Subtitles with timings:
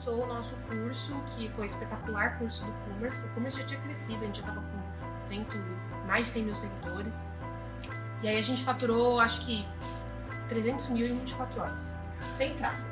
[0.00, 3.26] lançou o nosso curso, que foi espetacular curso do Commerce.
[3.26, 5.58] O Commerce já tinha crescido, a gente já tava com cento,
[6.06, 7.28] mais de 100 mil seguidores.
[8.22, 9.66] E aí a gente faturou, acho que
[10.48, 11.98] 300 mil em 24 horas.
[12.34, 12.88] Sem tráfego.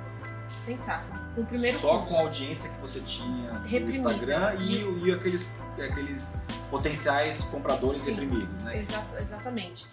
[0.65, 1.19] Sem tráfego.
[1.35, 2.07] Com o primeiro Só curso.
[2.15, 3.91] com a audiência que você tinha no Reprimida.
[4.13, 8.11] Instagram e, e aqueles, aqueles potenciais compradores Sim.
[8.13, 8.83] reprimidos, né?
[8.83, 9.87] Exa- exatamente.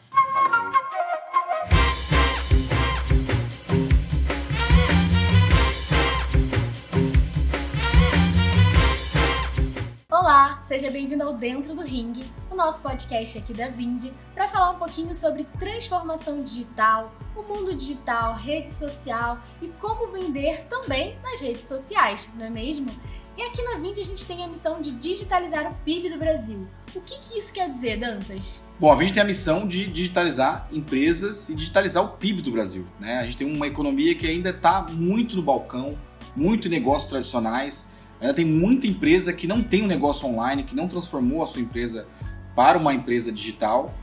[10.25, 14.71] Olá, seja bem-vindo ao Dentro do Ringue, o nosso podcast aqui da Vindi, para falar
[14.71, 21.39] um pouquinho sobre transformação digital, o mundo digital, rede social e como vender também nas
[21.39, 22.89] redes sociais, não é mesmo?
[23.37, 26.67] E aqui na Vindi a gente tem a missão de digitalizar o PIB do Brasil.
[26.95, 28.61] O que, que isso quer dizer, Dantas?
[28.79, 32.87] Bom, a gente tem a missão de digitalizar empresas e digitalizar o PIB do Brasil.
[32.99, 33.19] Né?
[33.19, 35.95] A gente tem uma economia que ainda está muito no balcão,
[36.35, 37.93] muito negócios tradicionais.
[38.21, 41.61] Ainda tem muita empresa que não tem um negócio online, que não transformou a sua
[41.61, 42.07] empresa
[42.55, 43.93] para uma empresa digital.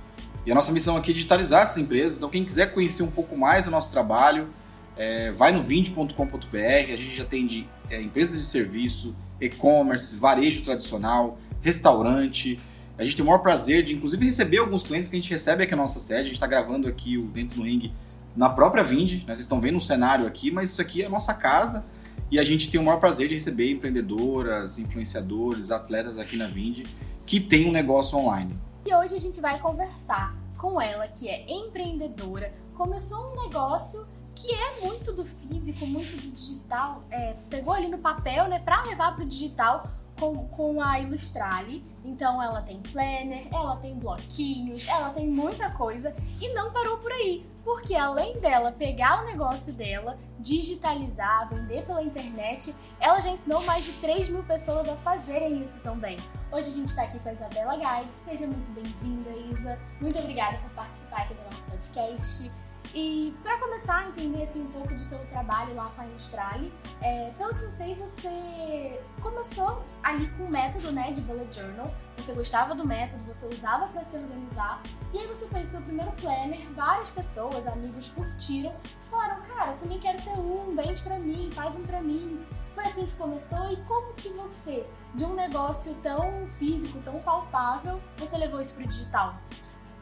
[0.45, 2.17] E a nossa missão aqui é digitalizar essas empresas.
[2.17, 4.49] Então, quem quiser conhecer um pouco mais do nosso trabalho,
[4.97, 6.13] é, vai no vind.com.br.
[6.57, 12.61] A gente já atende é, empresas de serviço, e-commerce, varejo tradicional, restaurante.
[12.99, 15.63] A gente tem o maior prazer de, inclusive, receber alguns clientes que a gente recebe
[15.63, 16.21] aqui na nossa sede.
[16.21, 17.93] A gente está gravando aqui o Dentro do Ring
[18.37, 19.13] na própria Vind.
[19.13, 19.21] Né?
[19.27, 21.85] Vocês estão vendo um cenário aqui, mas isso aqui é a nossa casa.
[22.33, 26.87] E a gente tem o maior prazer de receber empreendedoras, influenciadores, atletas aqui na Vind
[27.27, 28.59] que tem um negócio online.
[28.87, 34.51] E hoje a gente vai conversar com ela, que é empreendedora, começou um negócio que
[34.51, 39.15] é muito do físico, muito do digital, é, pegou ali no papel, né, para levar
[39.15, 39.87] para o digital
[40.23, 41.83] com, com a Ilustrale.
[42.05, 47.11] Então ela tem planner, ela tem bloquinhos, ela tem muita coisa e não parou por
[47.11, 53.63] aí, porque além dela pegar o negócio dela, digitalizar, vender pela internet, ela já ensinou
[53.65, 56.17] mais de 3 mil pessoas a fazerem isso também.
[56.53, 58.15] Hoje a gente está aqui com a Isabela Guides.
[58.15, 59.79] Seja muito bem-vinda, Isa.
[60.01, 62.51] Muito obrigada por participar aqui do nosso podcast.
[62.95, 66.73] E para começar a entender assim, um pouco do seu trabalho lá com a Ilustrale,
[67.01, 71.93] é, pelo que eu sei, você começou ali com o método né, de Bullet Journal.
[72.19, 74.83] Você gostava do método, você usava para se organizar.
[75.13, 78.75] E aí você fez seu primeiro planner, várias pessoas, amigos curtiram,
[79.11, 82.45] falaram, cara, também quero ter um, vende para mim, faz um para mim.
[82.75, 88.01] Foi assim que começou e como que você, de um negócio tão físico, tão palpável,
[88.19, 89.39] você levou isso pro digital?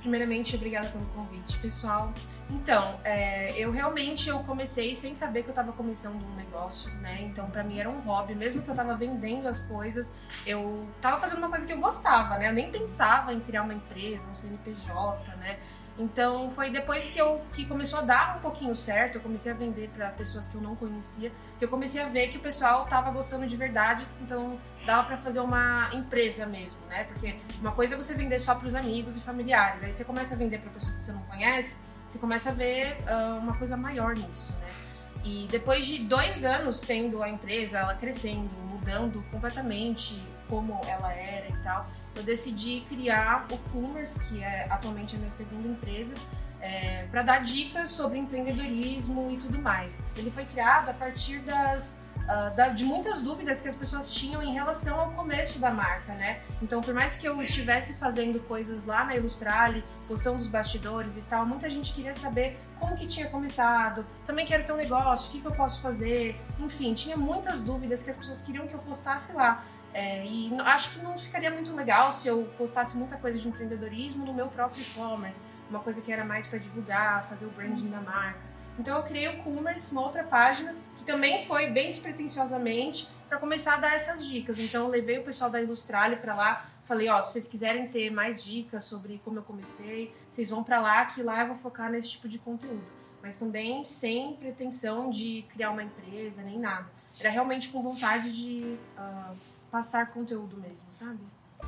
[0.01, 2.13] Primeiramente, obrigada pelo convite, pessoal.
[2.49, 7.21] Então, é, eu realmente eu comecei sem saber que eu estava começando um negócio, né?
[7.23, 10.11] Então, para mim era um hobby, mesmo que eu estava vendendo as coisas,
[10.47, 12.49] eu estava fazendo uma coisa que eu gostava, né?
[12.49, 15.59] Eu nem pensava em criar uma empresa, um CNPJ, né?
[15.99, 19.55] Então, foi depois que eu que começou a dar um pouquinho certo, eu comecei a
[19.55, 22.85] vender para pessoas que eu não conhecia, que eu comecei a ver que o pessoal
[22.85, 27.05] estava gostando de verdade, então dava para fazer uma empresa mesmo, né?
[27.05, 30.35] Porque uma coisa é você vender só para os amigos e familiares, aí você começa
[30.35, 33.77] a vender para pessoas que você não conhece, você começa a ver ah, uma coisa
[33.77, 34.73] maior nisso, né?
[35.23, 41.47] E depois de dois anos tendo a empresa, ela crescendo, mudando completamente como ela era
[41.47, 41.87] e tal,
[42.21, 46.15] eu decidi criar o Commerce, que é atualmente a minha segunda empresa,
[46.61, 50.03] é, para dar dicas sobre empreendedorismo e tudo mais.
[50.17, 54.41] Ele foi criado a partir das ah, da- de muitas dúvidas que as pessoas tinham
[54.41, 56.41] em relação ao começo da marca, né?
[56.63, 61.23] Então, por mais que eu estivesse fazendo coisas lá na Ilustrale, postando os bastidores e
[61.23, 65.33] tal, muita gente queria saber como que tinha começado, também quero ter um negócio, o
[65.33, 68.81] que, que eu posso fazer, enfim, tinha muitas dúvidas que as pessoas queriam que eu
[68.81, 69.65] postasse lá.
[69.93, 74.25] É, e acho que não ficaria muito legal se eu postasse muita coisa de empreendedorismo
[74.25, 78.01] no meu próprio e-commerce, uma coisa que era mais para divulgar, fazer o branding da
[78.01, 78.51] marca.
[78.79, 83.75] Então eu criei o Commerce, uma outra página, que também foi bem despretensiosamente para começar
[83.75, 84.59] a dar essas dicas.
[84.59, 88.11] Então eu levei o pessoal da Ilustrale para lá, falei, ó, se vocês quiserem ter
[88.11, 91.91] mais dicas sobre como eu comecei, vocês vão para lá, que lá eu vou focar
[91.91, 92.85] nesse tipo de conteúdo.
[93.23, 96.89] Mas também sem pretensão de criar uma empresa, nem nada.
[97.19, 99.35] Era realmente com vontade de ah,
[99.71, 101.21] passar conteúdo mesmo, sabe?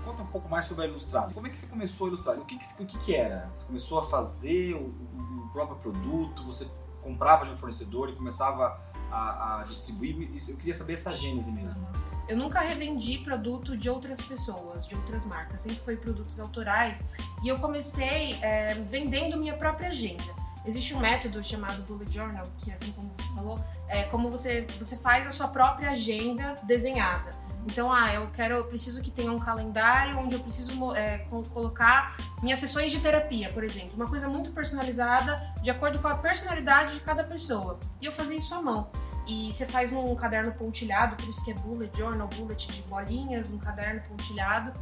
[0.05, 1.33] Conta um pouco mais sobre a Ilustrale.
[1.35, 2.41] Como é que você começou a Ilustrale?
[2.41, 3.49] O que, que, o que, que era?
[3.53, 6.45] Você começou a fazer o, o próprio produto?
[6.45, 6.69] Você
[7.03, 10.31] comprava de um fornecedor e começava a, a distribuir?
[10.49, 11.87] Eu queria saber essa gênese mesmo.
[12.29, 15.61] Eu nunca revendi produto de outras pessoas, de outras marcas.
[15.61, 17.11] Sempre foi produtos autorais.
[17.43, 20.43] E eu comecei é, vendendo minha própria agenda.
[20.65, 23.59] Existe um método chamado Bullet Journal, que assim como você falou,
[23.89, 27.31] é como você, você faz a sua própria agenda desenhada.
[27.67, 31.43] Então, ah, eu quero, eu preciso que tenha um calendário onde eu preciso é, co-
[31.44, 33.93] colocar minhas sessões de terapia, por exemplo.
[33.94, 37.79] Uma coisa muito personalizada, de acordo com a personalidade de cada pessoa.
[38.00, 38.91] E eu fazia isso à mão.
[39.26, 43.50] E você faz num caderno pontilhado, por isso que é bullet journal, bullet de bolinhas,
[43.53, 44.73] um caderno pontilhado.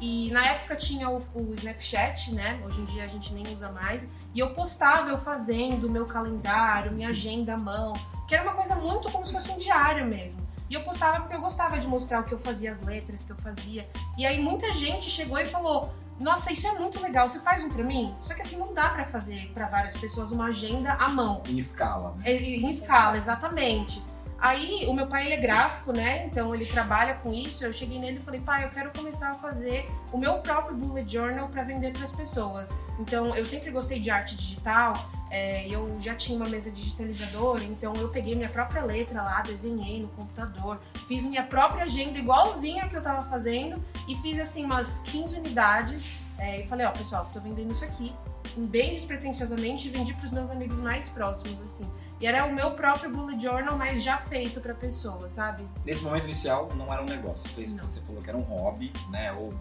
[0.00, 2.60] E na época tinha o, o, Snapchat, né?
[2.64, 4.08] Hoje em dia a gente nem usa mais.
[4.32, 7.92] E eu postava eu fazendo meu calendário, minha agenda à mão,
[8.28, 10.46] que era uma coisa muito como se fosse um diário mesmo.
[10.68, 13.32] E eu postava porque eu gostava de mostrar o que eu fazia, as letras que
[13.32, 13.88] eu fazia.
[14.16, 17.70] E aí muita gente chegou e falou: Nossa, isso é muito legal, você faz um
[17.70, 18.14] pra mim?
[18.20, 21.42] Só que assim, não dá para fazer para várias pessoas uma agenda à mão.
[21.48, 22.30] Em escala, né?
[22.30, 24.02] É, em escala, exatamente.
[24.40, 26.24] Aí, o meu pai, ele é gráfico, né?
[26.26, 27.64] Então, ele trabalha com isso.
[27.64, 31.12] Eu cheguei nele e falei, pai, eu quero começar a fazer o meu próprio bullet
[31.12, 32.70] journal para vender para as pessoas.
[33.00, 34.94] Então, eu sempre gostei de arte digital.
[35.30, 40.00] É, eu já tinha uma mesa digitalizadora, então eu peguei minha própria letra lá, desenhei
[40.00, 45.00] no computador, fiz minha própria agenda igualzinha que eu tava fazendo e fiz assim umas
[45.00, 46.26] 15 unidades.
[46.38, 48.14] É, e falei, ó, pessoal, tô vendendo isso aqui,
[48.56, 51.90] bem despretensiosamente, vendi para os meus amigos mais próximos, assim.
[52.20, 55.66] E era o meu próprio bullet journal, mas já feito pra pessoa, sabe?
[55.84, 57.48] Nesse momento inicial, não era um negócio.
[57.50, 59.32] Você, você falou que era um hobby, né?
[59.32, 59.52] Ou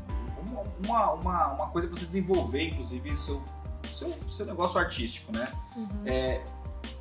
[0.83, 3.43] uma, uma, uma coisa pra você desenvolver, inclusive, o seu,
[3.91, 5.47] seu, seu negócio artístico, né?
[5.75, 6.03] Uhum.
[6.05, 6.43] É,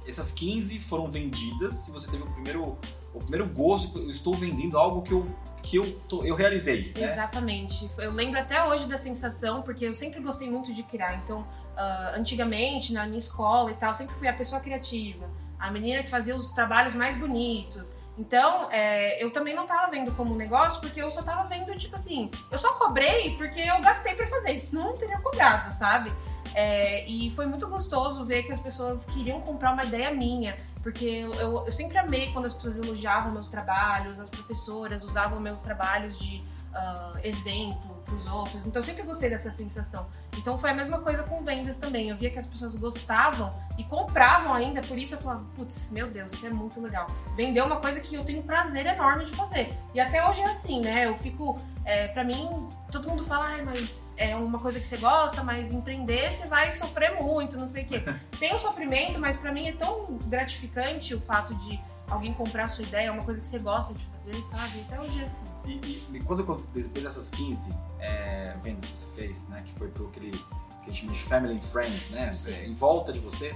[0.07, 2.79] essas 15 foram vendidas e você teve o primeiro,
[3.13, 5.27] o primeiro gosto, eu estou vendendo algo que eu
[5.63, 6.93] que eu, tô, eu realizei.
[6.97, 7.11] Né?
[7.11, 7.91] Exatamente.
[7.99, 11.17] Eu lembro até hoje da sensação, porque eu sempre gostei muito de criar.
[11.17, 16.03] Então, uh, antigamente, na minha escola e tal, sempre fui a pessoa criativa a menina
[16.03, 17.93] que fazia os trabalhos mais bonitos.
[18.19, 21.77] Então, é, eu também não tava vendo como um negócio, porque eu só tava vendo,
[21.77, 25.73] tipo assim, eu só cobrei porque eu gastei para fazer, senão eu não teria cobrado,
[25.73, 26.11] sabe?
[26.55, 31.05] É, e foi muito gostoso ver que as pessoas queriam comprar uma ideia minha, porque
[31.05, 35.63] eu, eu, eu sempre amei quando as pessoas elogiavam meus trabalhos, as professoras usavam meus
[35.63, 36.43] trabalhos de
[36.73, 38.67] uh, exemplo para os outros.
[38.67, 40.07] Então eu sempre gostei dessa sensação.
[40.39, 42.09] Então foi a mesma coisa com vendas também.
[42.09, 46.07] Eu via que as pessoas gostavam e compravam ainda, por isso eu falava, putz, meu
[46.07, 47.07] Deus, isso é muito legal.
[47.37, 49.75] Vender uma coisa que eu tenho prazer enorme de fazer.
[49.93, 51.07] E até hoje é assim, né?
[51.07, 51.59] Eu fico.
[51.85, 55.71] É, para mim, todo mundo fala, ah, mas é uma coisa que você gosta, mas
[55.71, 58.03] empreender você vai sofrer muito, não sei o quê.
[58.41, 61.81] Tem o sofrimento, mas para mim é tão gratificante o fato de
[62.11, 64.81] alguém comprar a sua ideia, é uma coisa que você gosta de fazer, sabe?
[64.83, 65.47] Até hoje é assim.
[65.65, 65.71] E,
[66.15, 70.31] e, quando, depois dessas 15 é, vendas que você fez, né, que foi pro aquele
[70.31, 73.55] que a gente chama de Family and Friends, né, é, em volta de você,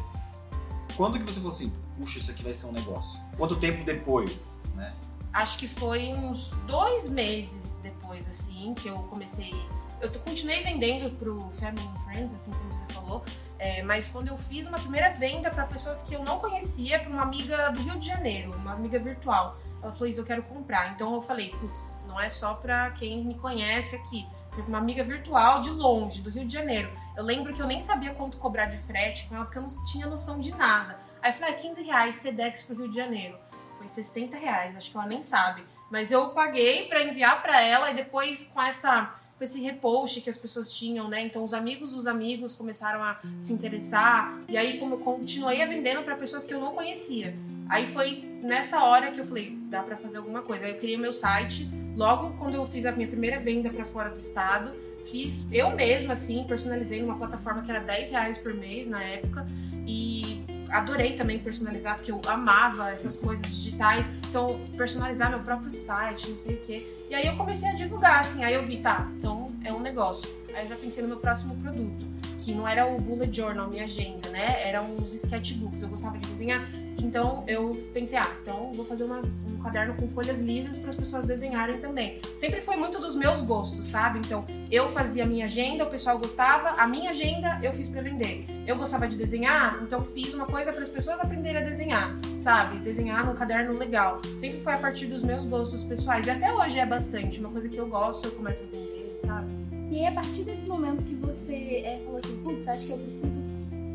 [0.96, 3.20] quando que você falou assim, puxa, isso aqui vai ser um negócio?
[3.36, 4.92] Quanto tempo depois, né?
[5.32, 9.54] Acho que foi uns dois meses depois, assim, que eu comecei
[10.00, 13.24] eu continuei vendendo pro Family and Friends, assim como você falou,
[13.58, 17.10] é, mas quando eu fiz uma primeira venda para pessoas que eu não conhecia, para
[17.10, 20.92] uma amiga do Rio de Janeiro, uma amiga virtual, ela falou: Isso, eu quero comprar.
[20.92, 24.26] Então eu falei: Putz, não é só para quem me conhece aqui.
[24.52, 26.90] Foi uma amiga virtual de longe, do Rio de Janeiro.
[27.16, 29.84] Eu lembro que eu nem sabia quanto cobrar de frete com ela, porque eu não
[29.84, 30.98] tinha noção de nada.
[31.22, 33.38] Aí eu falei: ah, 15 reais Sedex pro Rio de Janeiro.
[33.78, 35.64] Foi 60 reais, acho que ela nem sabe.
[35.90, 40.28] Mas eu paguei para enviar para ela e depois com essa com esse repost que
[40.28, 41.22] as pessoas tinham, né?
[41.22, 45.66] Então os amigos dos amigos começaram a se interessar e aí como eu continuei a
[45.66, 47.34] vendendo para pessoas que eu não conhecia.
[47.66, 50.66] Aí foi nessa hora que eu falei, dá para fazer alguma coisa.
[50.66, 51.66] Aí eu criei meu site.
[51.96, 54.74] Logo quando eu fiz a minha primeira venda para fora do estado,
[55.06, 59.46] fiz eu mesma assim, personalizei numa plataforma que era 10 reais por mês na época
[59.86, 60.39] e
[60.70, 64.06] adorei também personalizar, porque eu amava essas coisas digitais.
[64.28, 66.86] Então, personalizar meu próprio site, não sei o quê.
[67.08, 68.44] E aí eu comecei a divulgar, assim.
[68.44, 70.28] Aí eu vi, tá, então é um negócio.
[70.54, 72.04] Aí eu já pensei no meu próximo produto,
[72.40, 74.68] que não era o bullet journal, minha agenda, né?
[74.68, 75.82] Eram uns sketchbooks.
[75.82, 76.68] Eu gostava de desenhar
[77.02, 80.96] então eu pensei, ah, então vou fazer umas, um caderno com folhas lisas para as
[80.96, 82.20] pessoas desenharem também.
[82.36, 84.18] Sempre foi muito dos meus gostos, sabe?
[84.18, 88.02] Então eu fazia a minha agenda, o pessoal gostava, a minha agenda eu fiz para
[88.02, 88.46] vender.
[88.66, 92.78] Eu gostava de desenhar, então fiz uma coisa para as pessoas aprenderem a desenhar, sabe?
[92.78, 94.20] Desenhar num caderno legal.
[94.38, 97.40] Sempre foi a partir dos meus gostos pessoais e até hoje é bastante.
[97.40, 99.69] Uma coisa que eu gosto, eu começo a vender, sabe?
[99.90, 102.98] E aí, a partir desse momento que você é, falou assim, putz, acho que eu
[102.98, 103.40] preciso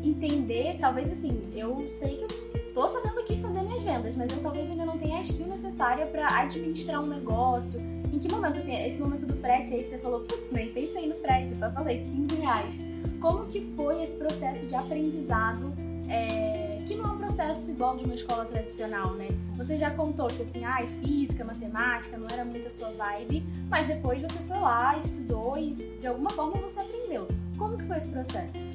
[0.04, 4.38] entender, talvez assim, eu sei que eu tô sabendo aqui fazer minhas vendas, mas eu
[4.42, 7.80] talvez ainda não tenha a skill necessária para administrar um negócio.
[8.12, 11.08] Em que momento, assim, esse momento do frete aí que você falou, putz, nem pensei
[11.08, 12.84] no frete, só falei 15 reais.
[13.20, 15.72] Como que foi esse processo de aprendizado,
[16.08, 19.28] é, que não é um processo igual de uma escola tradicional, né?
[19.56, 23.44] Você já contou que, assim, ai, ah, física, matemática, não era muito a sua vibe,
[23.68, 27.26] mas depois você foi lá, estudou e de alguma forma você aprendeu.
[27.58, 28.68] Como que foi esse processo?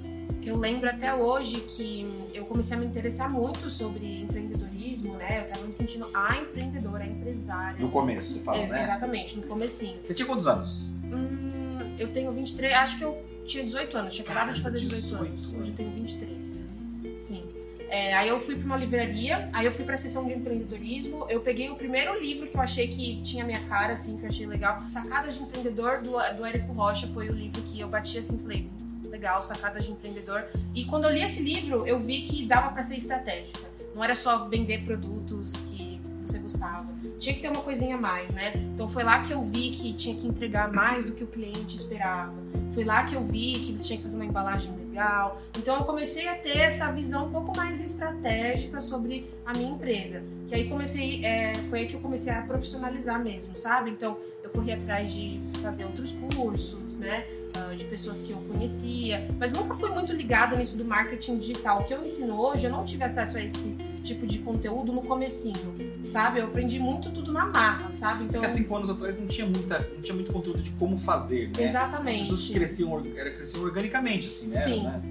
[0.44, 2.04] eu lembro até hoje que
[2.34, 5.42] eu comecei a me interessar muito sobre empreendedorismo, né?
[5.42, 7.78] Eu tava me sentindo a empreendedora, a empresária.
[7.78, 7.94] No assim.
[7.94, 8.84] começo, você fala, é, né?
[8.84, 10.00] Exatamente, no comecinho.
[10.04, 10.94] Você tinha quantos anos?
[11.04, 15.02] Hum, eu tenho 23, acho que eu tinha 18 anos, tinha acabado de fazer 18,
[15.02, 15.54] 18 anos.
[15.54, 16.74] Hoje eu tenho 23.
[17.20, 17.61] Sim.
[17.92, 21.26] É, aí eu fui para uma livraria, aí eu fui para a sessão de empreendedorismo.
[21.28, 24.30] Eu peguei o primeiro livro que eu achei que tinha minha cara, assim, que eu
[24.30, 24.82] achei legal.
[24.88, 28.70] Sacadas de Empreendedor do, do Érico Rocha foi o livro que eu bati assim, falei,
[29.10, 30.46] legal, Sacadas de Empreendedor.
[30.74, 33.60] E quando eu li esse livro, eu vi que dava para ser estratégica.
[33.94, 36.88] Não era só vender produtos que você gostava.
[37.22, 38.52] Tinha que ter uma coisinha a mais, né?
[38.74, 41.76] Então foi lá que eu vi que tinha que entregar mais do que o cliente
[41.76, 42.34] esperava.
[42.74, 45.40] Foi lá que eu vi que você tinha que fazer uma embalagem legal.
[45.56, 50.24] Então eu comecei a ter essa visão um pouco mais estratégica sobre a minha empresa.
[50.48, 53.92] Que aí comecei, é, foi aí que eu comecei a profissionalizar mesmo, sabe?
[53.92, 57.28] Então eu corri atrás de fazer outros cursos, né?
[57.56, 61.82] Uh, de pessoas que eu conhecia, mas nunca fui muito ligada nisso do marketing digital.
[61.82, 65.02] O que eu ensino hoje, eu não tive acesso a esse tipo de conteúdo no
[65.02, 66.40] comecinho, sabe?
[66.40, 68.26] Eu aprendi muito tudo na marra, sabe?
[68.26, 71.52] Então, há cinco anos atrás não tinha, muita, não tinha muito conteúdo de como fazer,
[71.58, 71.64] né?
[71.66, 72.22] Exatamente.
[72.22, 74.64] As pessoas cresciam, cresciam organicamente, assim, né?
[74.64, 74.84] Sim.
[74.84, 75.02] Né?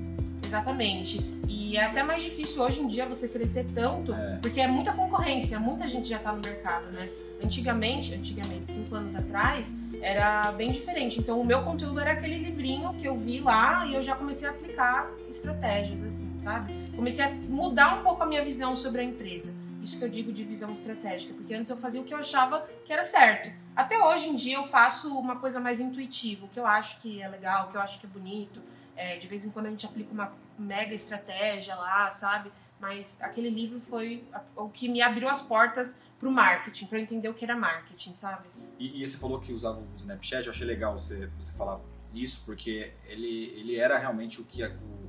[0.47, 1.21] Exatamente.
[1.49, 4.39] E é até mais difícil hoje em dia você crescer tanto, é.
[4.43, 7.09] porque é muita concorrência, muita gente já está no mercado, né?
[7.43, 11.21] Antigamente, antigamente, cinco anos atrás, era bem diferente.
[11.21, 14.49] Então, o meu conteúdo era aquele livrinho que eu vi lá e eu já comecei
[14.49, 16.75] a aplicar estratégias, assim, sabe?
[16.95, 19.53] Comecei a mudar um pouco a minha visão sobre a empresa.
[19.83, 22.69] Isso que eu digo de visão estratégica, porque antes eu fazia o que eu achava
[22.85, 23.51] que era certo.
[23.75, 27.23] Até hoje em dia eu faço uma coisa mais intuitiva, o que eu acho que
[27.23, 28.61] é legal, o que eu acho que é bonito.
[28.95, 32.53] É, de vez em quando a gente aplica uma mega estratégia lá, sabe?
[32.79, 37.29] Mas aquele livro foi o que me abriu as portas para o marketing, para entender
[37.31, 38.47] o que era marketing, sabe?
[38.79, 41.81] E, e, você falou que usava o Snapchat, eu achei legal você, você falar
[42.15, 45.00] isso, porque ele, ele era realmente o que, o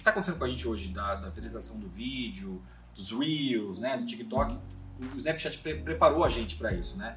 [0.00, 2.62] que está acontecendo com a gente hoje, da, da viralização do vídeo,
[2.94, 4.58] dos Reels, né, do TikTok.
[4.98, 7.16] O Snapchat pre preparou a gente para isso, né?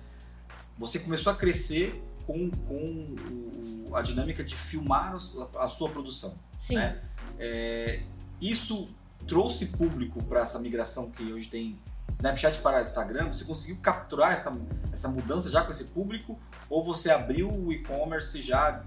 [0.78, 3.16] Você começou a crescer com, com
[3.90, 6.38] o, a dinâmica de filmar a sua produção.
[6.58, 6.76] Sim.
[6.76, 7.02] Né?
[7.38, 8.04] É,
[8.42, 8.94] isso
[9.28, 11.80] trouxe público para essa migração que hoje tem
[12.14, 13.28] Snapchat para Instagram?
[13.28, 14.58] Você conseguiu capturar essa,
[14.92, 16.40] essa mudança já com esse público?
[16.70, 18.84] Ou você abriu o e-commerce já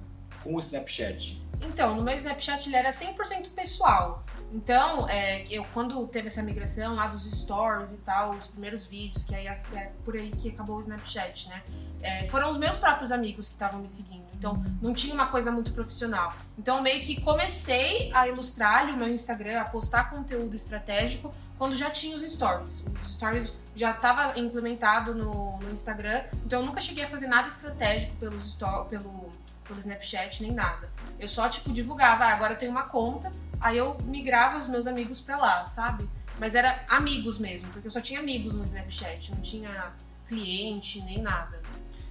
[0.46, 1.44] com o Snapchat?
[1.60, 4.24] Então, no meu Snapchat ele era 100% pessoal.
[4.52, 9.24] Então, é, eu quando teve essa migração lá dos stories e tal, os primeiros vídeos,
[9.24, 11.62] que aí é, por aí que acabou o Snapchat, né?
[12.02, 14.26] É, foram os meus próprios amigos que estavam me seguindo.
[14.34, 16.32] Então, não tinha uma coisa muito profissional.
[16.58, 21.90] Então, meio que comecei a ilustrar o meu Instagram, a postar conteúdo estratégico, quando já
[21.90, 22.86] tinha os stories.
[23.02, 27.48] Os stories já estava implementado no, no, Instagram, então eu nunca cheguei a fazer nada
[27.48, 28.58] estratégico pelos
[28.90, 29.32] pelo,
[29.66, 30.90] pelo Snapchat, nem nada.
[31.18, 34.86] Eu só, tipo, divulgava, ah, agora eu tenho uma conta, aí eu migrava os meus
[34.86, 36.08] amigos pra lá, sabe?
[36.38, 39.92] Mas era amigos mesmo, porque eu só tinha amigos no Snapchat, não tinha
[40.28, 41.60] cliente nem nada.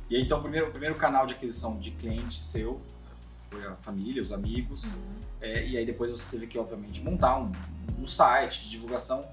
[0.10, 2.82] E aí, então, o primeiro, o primeiro canal de aquisição de cliente seu
[3.50, 4.86] foi a família, os amigos.
[4.86, 5.16] Uhum.
[5.42, 7.52] É, e aí depois você teve que, obviamente, montar um,
[8.00, 9.28] um site de divulgação.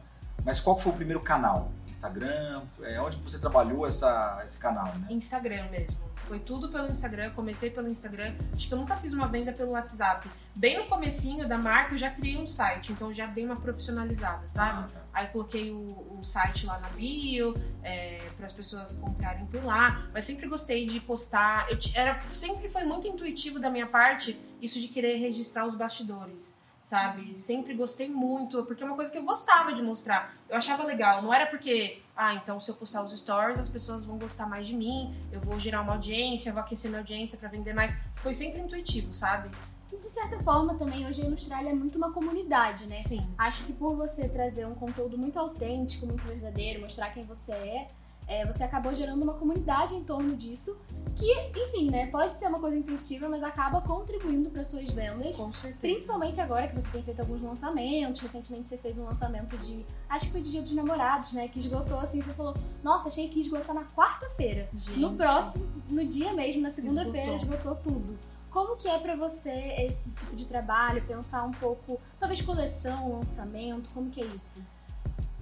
[0.44, 1.70] Mas qual foi o primeiro canal?
[1.88, 2.62] Instagram?
[2.82, 5.06] É, onde você trabalhou essa, esse canal, né?
[5.10, 6.11] Instagram mesmo.
[6.26, 8.34] Foi tudo pelo Instagram, comecei pelo Instagram.
[8.54, 10.28] Acho que eu nunca fiz uma venda pelo WhatsApp.
[10.54, 14.48] Bem no comecinho da marca eu já criei um site, então já dei uma profissionalizada,
[14.48, 14.84] sabe?
[14.84, 15.02] Ah, tá.
[15.12, 20.08] Aí coloquei o, o, site lá na bio, é, para as pessoas comprarem por lá.
[20.12, 21.70] Mas sempre gostei de postar.
[21.70, 26.61] Eu, era, sempre foi muito intuitivo da minha parte isso de querer registrar os bastidores
[26.82, 27.36] sabe?
[27.38, 30.34] Sempre gostei muito, porque é uma coisa que eu gostava de mostrar.
[30.48, 34.04] Eu achava legal, não era porque, ah, então se eu postar os stories, as pessoas
[34.04, 37.48] vão gostar mais de mim, eu vou gerar uma audiência, vou aquecer minha audiência para
[37.48, 37.94] vender mais.
[38.16, 39.50] Foi sempre intuitivo, sabe?
[39.98, 42.96] De certa forma, também, hoje a Ilustralha é muito uma comunidade, né?
[42.96, 43.24] Sim.
[43.38, 47.88] Acho que por você trazer um conteúdo muito autêntico, muito verdadeiro, mostrar quem você é,
[48.32, 50.80] é, você acabou gerando uma comunidade em torno disso,
[51.14, 55.36] que, enfim, né, pode ser uma coisa intuitiva, mas acaba contribuindo para suas vendas.
[55.36, 55.80] Com certeza.
[55.80, 58.20] Principalmente agora que você tem feito alguns lançamentos.
[58.20, 61.58] Recentemente você fez um lançamento de, acho que foi de Dia dos Namorados, né, que
[61.58, 64.68] esgotou assim, você falou, nossa, achei que ia esgotar na quarta-feira.
[64.96, 67.72] No próximo, no dia mesmo, na segunda-feira, esgotou.
[67.72, 68.18] esgotou tudo.
[68.50, 73.90] Como que é para você esse tipo de trabalho, pensar um pouco, talvez coleção, lançamento,
[73.94, 74.64] como que é isso?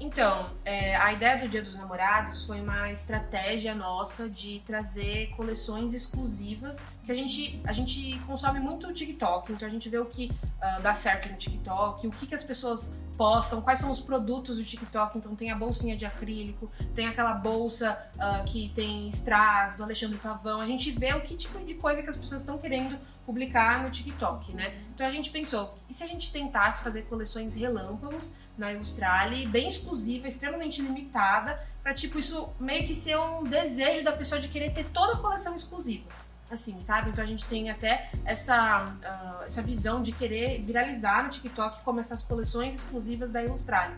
[0.00, 5.92] Então, é, a ideia do Dia dos Namorados foi uma estratégia nossa de trazer coleções
[5.92, 10.06] exclusivas que a gente, a gente consome muito o TikTok, então a gente vê o
[10.06, 14.00] que uh, dá certo no TikTok, o que, que as pessoas postam, quais são os
[14.00, 15.18] produtos do TikTok.
[15.18, 20.16] Então tem a bolsinha de acrílico, tem aquela bolsa uh, que tem strass do Alexandre
[20.18, 20.60] Pavão.
[20.60, 23.90] A gente vê o que tipo de coisa que as pessoas estão querendo publicar no
[23.90, 24.80] TikTok, né?
[24.94, 29.66] Então a gente pensou, e se a gente tentasse fazer coleções relâmpagos na Ilustrale, bem
[29.66, 34.72] exclusiva, extremamente limitada, para tipo isso meio que ser um desejo da pessoa de querer
[34.72, 36.04] ter toda a coleção exclusiva.
[36.50, 37.10] Assim, sabe?
[37.10, 42.00] Então a gente tem até essa, uh, essa visão de querer viralizar no TikTok como
[42.00, 43.94] essas coleções exclusivas da Ilustrale.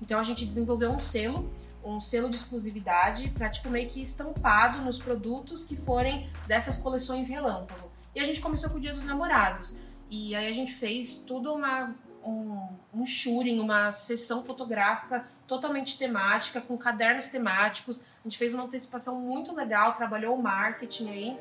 [0.00, 1.52] Então a gente desenvolveu um selo,
[1.84, 7.28] um selo de exclusividade para tipo meio que estampado nos produtos que forem dessas coleções
[7.28, 7.90] relâmpago.
[8.14, 9.74] E a gente começou com o Dia dos Namorados.
[10.08, 11.92] E aí a gente fez tudo uma
[12.26, 18.02] um, um shooting, uma sessão fotográfica totalmente temática, com cadernos temáticos.
[18.02, 21.38] A gente fez uma antecipação muito legal, trabalhou o marketing aí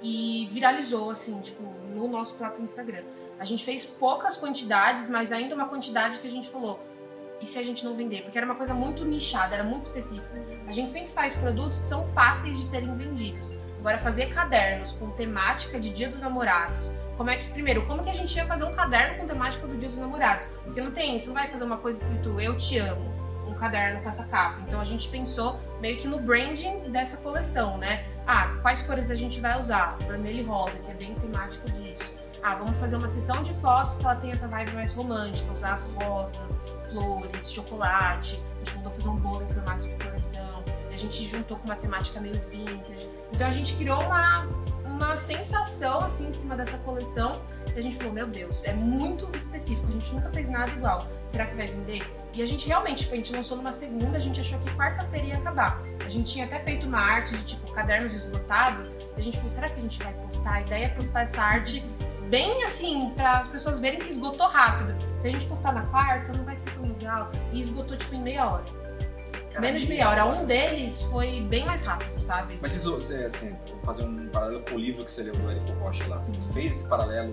[0.00, 1.62] e viralizou, assim, tipo,
[1.94, 3.02] no nosso próprio Instagram.
[3.38, 6.78] A gente fez poucas quantidades, mas ainda uma quantidade que a gente falou.
[7.40, 8.22] E se a gente não vender?
[8.22, 10.30] Porque era uma coisa muito nichada, era muito específica.
[10.66, 13.50] A gente sempre faz produtos que são fáceis de serem vendidos.
[13.78, 16.92] Agora, fazer cadernos com temática de Dia dos Namorados.
[17.20, 19.76] Como é que, primeiro, como que a gente ia fazer um caderno com temática do
[19.76, 20.46] Dia dos Namorados?
[20.64, 23.12] Porque não tem, você não vai fazer uma coisa escrito Eu Te Amo,
[23.46, 24.62] um caderno com essa capa.
[24.66, 28.06] Então a gente pensou meio que no branding dessa coleção, né?
[28.26, 29.98] Ah, quais cores a gente vai usar?
[29.98, 32.16] Vermelho e rosa, que é bem temático disso.
[32.42, 35.74] Ah, vamos fazer uma sessão de fotos que ela tem essa vibe mais romântica, usar
[35.74, 36.58] as rosas,
[36.90, 38.42] flores, chocolate.
[38.54, 40.64] A gente mandou fazer um bolo em formato de coração.
[40.90, 43.10] E a gente juntou com uma temática meio vintage.
[43.30, 44.48] Então a gente criou uma,
[45.06, 47.32] uma sensação assim em cima dessa coleção.
[47.74, 51.06] E a gente falou, meu Deus, é muito específico, a gente nunca fez nada igual.
[51.26, 52.02] Será que vai vender?
[52.34, 55.26] E a gente realmente, tipo, a gente lançou numa segunda, a gente achou que quarta-feira
[55.26, 55.80] ia acabar.
[56.04, 58.92] A gente tinha até feito uma arte de tipo cadernos esgotados.
[59.16, 60.52] A gente falou, será que a gente vai postar?
[60.54, 61.84] A ideia é postar essa arte
[62.28, 64.94] bem assim, para as pessoas verem que esgotou rápido.
[65.18, 67.30] Se a gente postar na quarta, não vai ser tão legal.
[67.52, 68.64] E esgotou tipo em meia hora.
[69.58, 70.26] Menos de meia hora.
[70.26, 72.58] Um deles foi bem mais rápido, sabe?
[72.60, 75.72] Mas você, assim, vou fazer um paralelo com o livro que você leu do Érico
[75.80, 76.18] Rocha lá.
[76.26, 77.32] Você fez esse paralelo?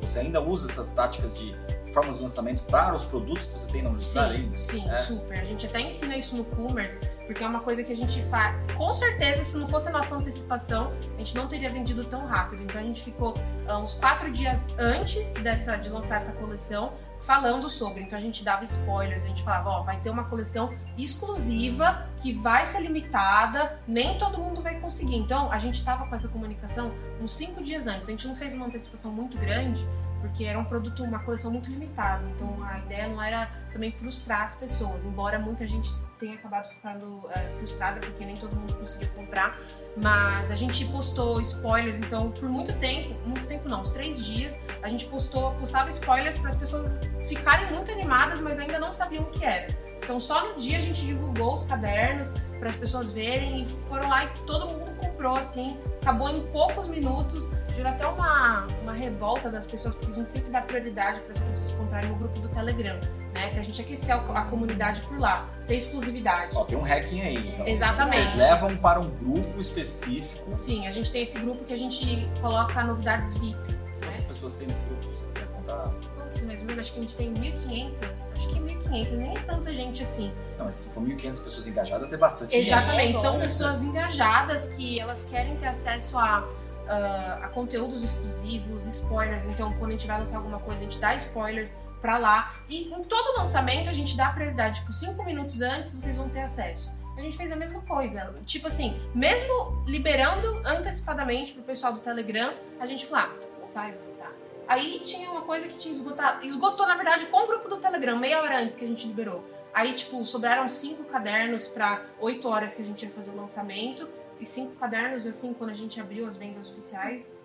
[0.00, 1.54] Você ainda usa essas táticas de
[1.92, 4.56] forma de lançamento para os produtos que você tem na universidade sim, ainda?
[4.56, 4.94] Sim, é?
[4.94, 5.38] super.
[5.38, 8.56] A gente até ensina isso no Commerce, porque é uma coisa que a gente faz.
[8.74, 12.62] Com certeza, se não fosse a nossa antecipação, a gente não teria vendido tão rápido.
[12.62, 13.34] Então a gente ficou
[13.68, 18.02] uh, uns quatro dias antes dessa, de lançar essa coleção falando sobre.
[18.02, 22.32] Então a gente dava spoilers, a gente falava, ó, vai ter uma coleção exclusiva que
[22.32, 25.16] vai ser limitada, nem todo mundo vai conseguir.
[25.16, 28.08] Então a gente tava com essa comunicação uns cinco dias antes.
[28.08, 29.86] A gente não fez uma antecipação muito grande,
[30.20, 32.22] porque era um produto, uma coleção muito limitada.
[32.34, 35.90] Então a ideia não era também frustrar as pessoas, embora muita gente
[36.22, 39.58] tenha acabado ficando é, frustrada porque nem todo mundo conseguiu comprar.
[40.00, 44.58] Mas a gente postou spoilers, então por muito tempo, muito tempo não, uns três dias,
[44.82, 49.24] a gente postou, postava spoilers para as pessoas ficarem muito animadas, mas ainda não sabiam
[49.24, 49.66] o que era.
[49.98, 54.08] Então só no dia a gente divulgou os cadernos para as pessoas verem e foram
[54.08, 55.78] lá e todo mundo comprou assim.
[56.00, 60.50] Acabou em poucos minutos, gerou até uma, uma revolta das pessoas, porque a gente sempre
[60.50, 62.98] dá prioridade para as pessoas comprarem no grupo do Telegram,
[63.32, 63.48] né?
[63.50, 66.56] Pra gente aquecer a, comunidade por lá, ter exclusividade.
[66.56, 67.52] Ó, tem um hacking aí.
[67.54, 68.28] Então Exatamente.
[68.28, 70.52] Vocês levam para um grupo específico.
[70.52, 73.56] Sim, a gente tem esse grupo que a gente coloca novidades VIP.
[74.04, 75.06] Quantas pessoas tem nesse grupo?
[75.06, 75.90] Você quer contar?
[76.16, 76.80] Quantos mais ou menos?
[76.80, 78.32] Acho que a gente tem 1.500.
[78.36, 80.32] Acho que 1.500, nem é tanta gente assim.
[80.58, 85.00] Não, mas se for 1.500 pessoas engajadas, é bastante Exatamente, É são pessoas engajadas que
[85.00, 86.46] elas querem ter acesso a,
[86.88, 89.46] ah, a conteúdos exclusivos, spoilers.
[89.46, 92.54] Então, quando a gente vai lançar alguma coisa, a gente dá spoilers pra lá.
[92.68, 94.80] E em todo lançamento, a gente dá prioridade.
[94.80, 96.92] Tipo, cinco minutos antes, vocês vão ter acesso.
[97.16, 98.34] A gente fez a mesma coisa.
[98.44, 103.90] Tipo assim, mesmo liberando antecipadamente pro pessoal do Telegram, a gente falou, ah, não vai
[103.90, 104.32] esgotar.
[104.66, 106.44] Aí tinha uma coisa que tinha esgotado.
[106.44, 109.44] Esgotou, na verdade, com o grupo do Telegram, meia hora antes que a gente liberou.
[109.72, 114.08] Aí, tipo, sobraram cinco cadernos para oito horas que a gente ia fazer o lançamento.
[114.40, 117.38] E cinco cadernos, assim, quando a gente abriu as vendas oficiais,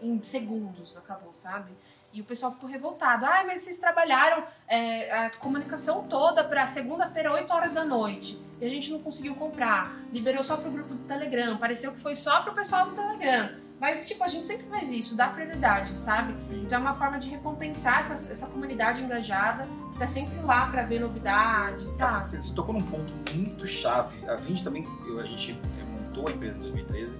[0.00, 1.72] em segundos acabou, sabe?
[2.14, 3.26] E o pessoal ficou revoltado.
[3.26, 8.40] Ai, mas vocês trabalharam é, a comunicação toda para segunda-feira, 8 horas da noite.
[8.60, 9.96] E a gente não conseguiu comprar.
[10.12, 11.56] Liberou só pro grupo do Telegram.
[11.56, 13.56] Pareceu que foi só pro pessoal do Telegram.
[13.80, 16.38] Mas, tipo, a gente sempre faz isso, dá prioridade, sabe?
[16.38, 16.62] Sim.
[16.62, 20.84] Então é uma forma de recompensar essa, essa comunidade engajada, que tá sempre lá pra
[20.84, 22.20] ver novidades, sabe?
[22.20, 24.24] Você, você tocou num ponto muito chave.
[24.30, 27.18] A Vind também, eu- a gente montou a empresa em 2013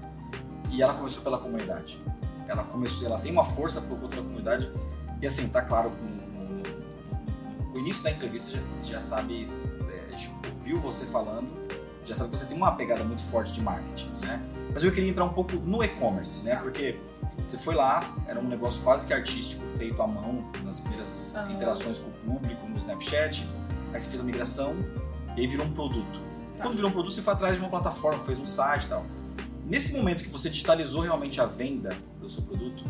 [0.70, 2.00] e ela começou pela comunidade.
[2.48, 4.70] Ela começou, ela tem uma força por conta da comunidade
[5.22, 6.62] e assim, tá claro, no,
[7.72, 11.48] no- início da entrevista já, já sabe, a gente ouviu você falando,
[12.04, 14.40] já sabe que você tem uma pegada muito forte de marketing, né?
[14.72, 16.56] Mas eu queria entrar um pouco no e-commerce, né?
[16.56, 16.98] Porque
[17.44, 21.98] você foi lá, era um negócio quase que artístico, feito à mão, nas primeiras interações
[21.98, 23.48] com o público, no Snapchat.
[23.92, 24.76] Aí você fez a migração
[25.36, 26.20] e aí virou um produto.
[26.56, 26.64] Tá.
[26.64, 29.04] Quando virou um produto, você foi atrás de uma plataforma, fez um site e tal.
[29.64, 32.84] Nesse momento que você digitalizou realmente a venda do seu produto,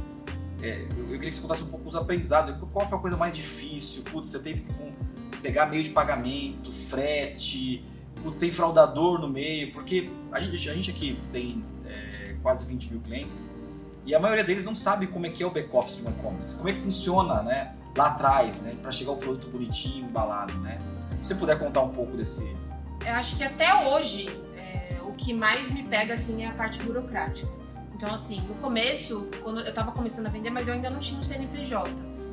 [0.61, 2.57] é, eu, eu queria que você contasse um pouco os aprendizados.
[2.73, 4.03] Qual foi a coisa mais difícil?
[4.05, 7.85] Putz, você teve que pegar meio de pagamento, frete,
[8.23, 12.91] putz, tem fraudador no meio, porque a gente, a gente aqui tem é, quase 20
[12.91, 13.57] mil clientes
[14.07, 16.55] e a maioria deles não sabe como é que é o back-office de um e-commerce,
[16.57, 17.75] como é que funciona, né?
[17.97, 18.77] Lá atrás, né?
[18.83, 20.79] Para chegar o produto bonitinho, embalado, né?
[21.23, 22.55] Se você puder contar um pouco desse.
[23.07, 24.29] Eu acho que até hoje
[25.15, 27.49] o que mais me pega assim é a parte burocrática.
[27.95, 31.19] Então, assim, no começo, quando eu tava começando a vender, mas eu ainda não tinha
[31.19, 31.89] um CNPJ.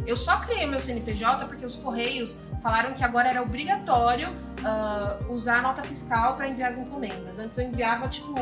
[0.07, 5.59] Eu só criei meu CNPJ porque os Correios falaram que agora era obrigatório uh, usar
[5.59, 7.37] a nota fiscal para enviar as encomendas.
[7.37, 8.33] Antes eu enviava, tipo,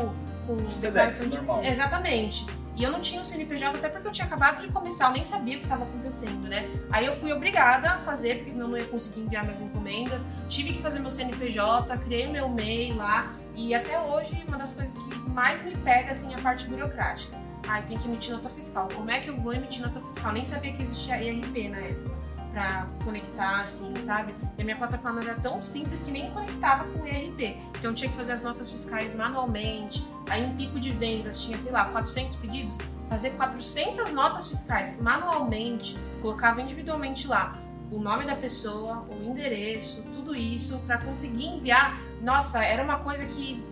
[0.46, 1.62] com Sedex, normal.
[1.62, 2.46] Exatamente.
[2.76, 5.22] E eu não tinha um CNPJ até porque eu tinha acabado de começar, eu nem
[5.22, 6.66] sabia o que estava acontecendo, né?
[6.90, 10.26] Aí eu fui obrigada a fazer, porque senão não ia conseguir enviar minhas encomendas.
[10.48, 13.34] Tive que fazer meu CNPJ, criei meu MEI lá.
[13.54, 17.36] E até hoje, uma das coisas que mais me pega, assim, é a parte burocrática.
[17.68, 18.88] Ai, tem que emitir nota fiscal.
[18.94, 20.32] Como é que eu vou emitir nota fiscal?
[20.32, 24.34] Nem sabia que existia ERP na época para conectar, assim, sabe?
[24.58, 27.56] E a minha plataforma era tão simples que nem conectava com o ERP.
[27.78, 30.04] Então eu tinha que fazer as notas fiscais manualmente.
[30.28, 32.76] Aí um pico de vendas tinha, sei lá, 400 pedidos.
[33.06, 37.58] Fazer 400 notas fiscais manualmente, colocava individualmente lá
[37.90, 41.98] o nome da pessoa, o endereço, tudo isso para conseguir enviar.
[42.20, 43.64] Nossa, era uma coisa que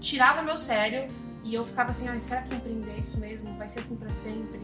[0.00, 1.10] tirava meu sério
[1.44, 3.56] e eu ficava assim, ah, será que empreender é isso mesmo?
[3.56, 4.60] Vai ser assim para sempre?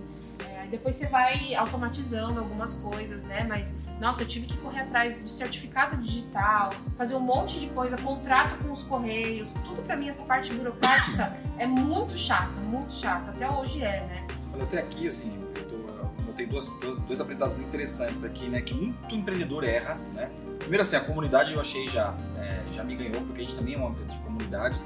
[0.71, 3.45] depois você vai automatizando algumas coisas, né?
[3.49, 7.97] Mas, nossa, eu tive que correr atrás de certificado digital, fazer um monte de coisa,
[7.97, 13.31] contrato com os correios, tudo para mim essa parte burocrática é muito chata, muito chata.
[13.31, 14.27] Até hoje é, né?
[14.61, 18.61] Até aqui, assim, eu, tô, eu notei duas, duas, dois aprendizados interessantes aqui, né?
[18.61, 20.31] Que muito empreendedor erra, né?
[20.59, 22.15] Primeiro, assim, a comunidade eu achei já,
[22.73, 24.81] já me ganhou, porque a gente também é uma empresa de comunidade.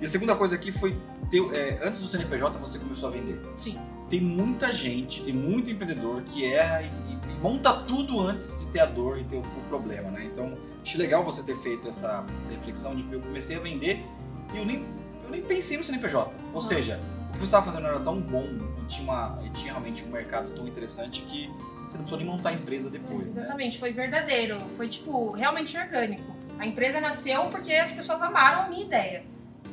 [0.00, 0.96] E a segunda coisa aqui foi,
[1.30, 3.40] ter, é, antes do CNPJ, você começou a vender.
[3.56, 3.78] Sim
[4.10, 8.80] tem muita gente, tem muito empreendedor que erra e, e, monta tudo antes de ter
[8.80, 10.24] a dor e ter o, o, problema, né?
[10.24, 14.04] Então, achei legal você ter feito essa, essa, reflexão de que eu comecei a vender
[14.52, 14.84] e eu nem,
[15.24, 16.34] eu nem pensei no CNPJ.
[16.52, 18.46] Ou seja, o que você estava fazendo era tão bom
[18.82, 21.48] e tinha, uma, e tinha realmente um mercado tão interessante que
[21.86, 23.80] você não precisou nem montar a empresa depois, é, Exatamente, né?
[23.80, 26.39] foi verdadeiro, foi tipo, realmente orgânico.
[26.60, 29.24] A empresa nasceu porque as pessoas amaram a minha ideia.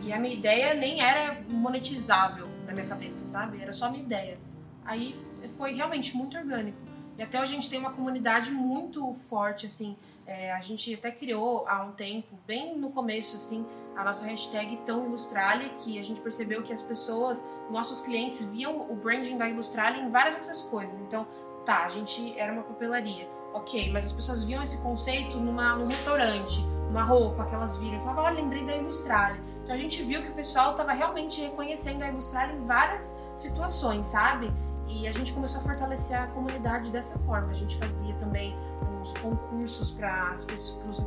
[0.02, 3.62] E a minha ideia nem era monetizável na minha cabeça, sabe?
[3.62, 4.40] Era só minha ideia.
[4.86, 5.22] Aí
[5.58, 6.78] foi realmente muito orgânico.
[7.18, 9.98] E até hoje a gente tem uma comunidade muito forte, assim.
[10.26, 14.78] É, a gente até criou há um tempo, bem no começo, assim, a nossa hashtag
[14.86, 19.50] Tão Ilustralia, que a gente percebeu que as pessoas, nossos clientes, viam o branding da
[19.50, 21.00] Ilustralia em várias outras coisas.
[21.00, 21.28] Então,
[21.66, 25.88] tá, a gente era uma papelaria, ok, mas as pessoas viam esse conceito numa, num
[25.88, 29.40] restaurante, uma roupa que elas viram e falavam, olha, lembrei da Ilustralia.
[29.64, 34.08] Então a gente viu que o pessoal estava realmente reconhecendo a Ilustralia em várias situações,
[34.08, 34.52] sabe?
[34.88, 37.52] E a gente começou a fortalecer a comunidade dessa forma.
[37.52, 38.56] A gente fazia também
[39.02, 40.34] uns concursos para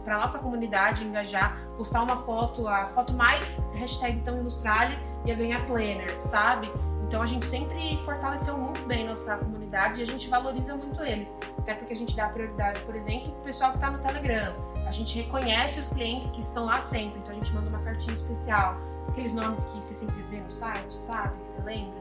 [0.07, 5.67] a nossa comunidade engajar, postar uma foto, a foto mais hashtag tão Ilustrale ia ganhar
[5.67, 6.71] planner, sabe?
[7.07, 11.37] Então a gente sempre fortaleceu muito bem nossa comunidade e a gente valoriza muito eles.
[11.59, 14.70] Até porque a gente dá prioridade, por exemplo, para o pessoal que está no Telegram
[14.91, 18.13] a gente reconhece os clientes que estão lá sempre, então a gente manda uma cartinha
[18.13, 18.77] especial.
[19.09, 21.33] Aqueles nomes que você sempre vê no site, sabe?
[21.45, 22.01] Que você lembra.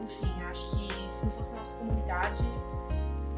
[0.00, 2.44] Enfim, acho que se não fosse nossa comunidade.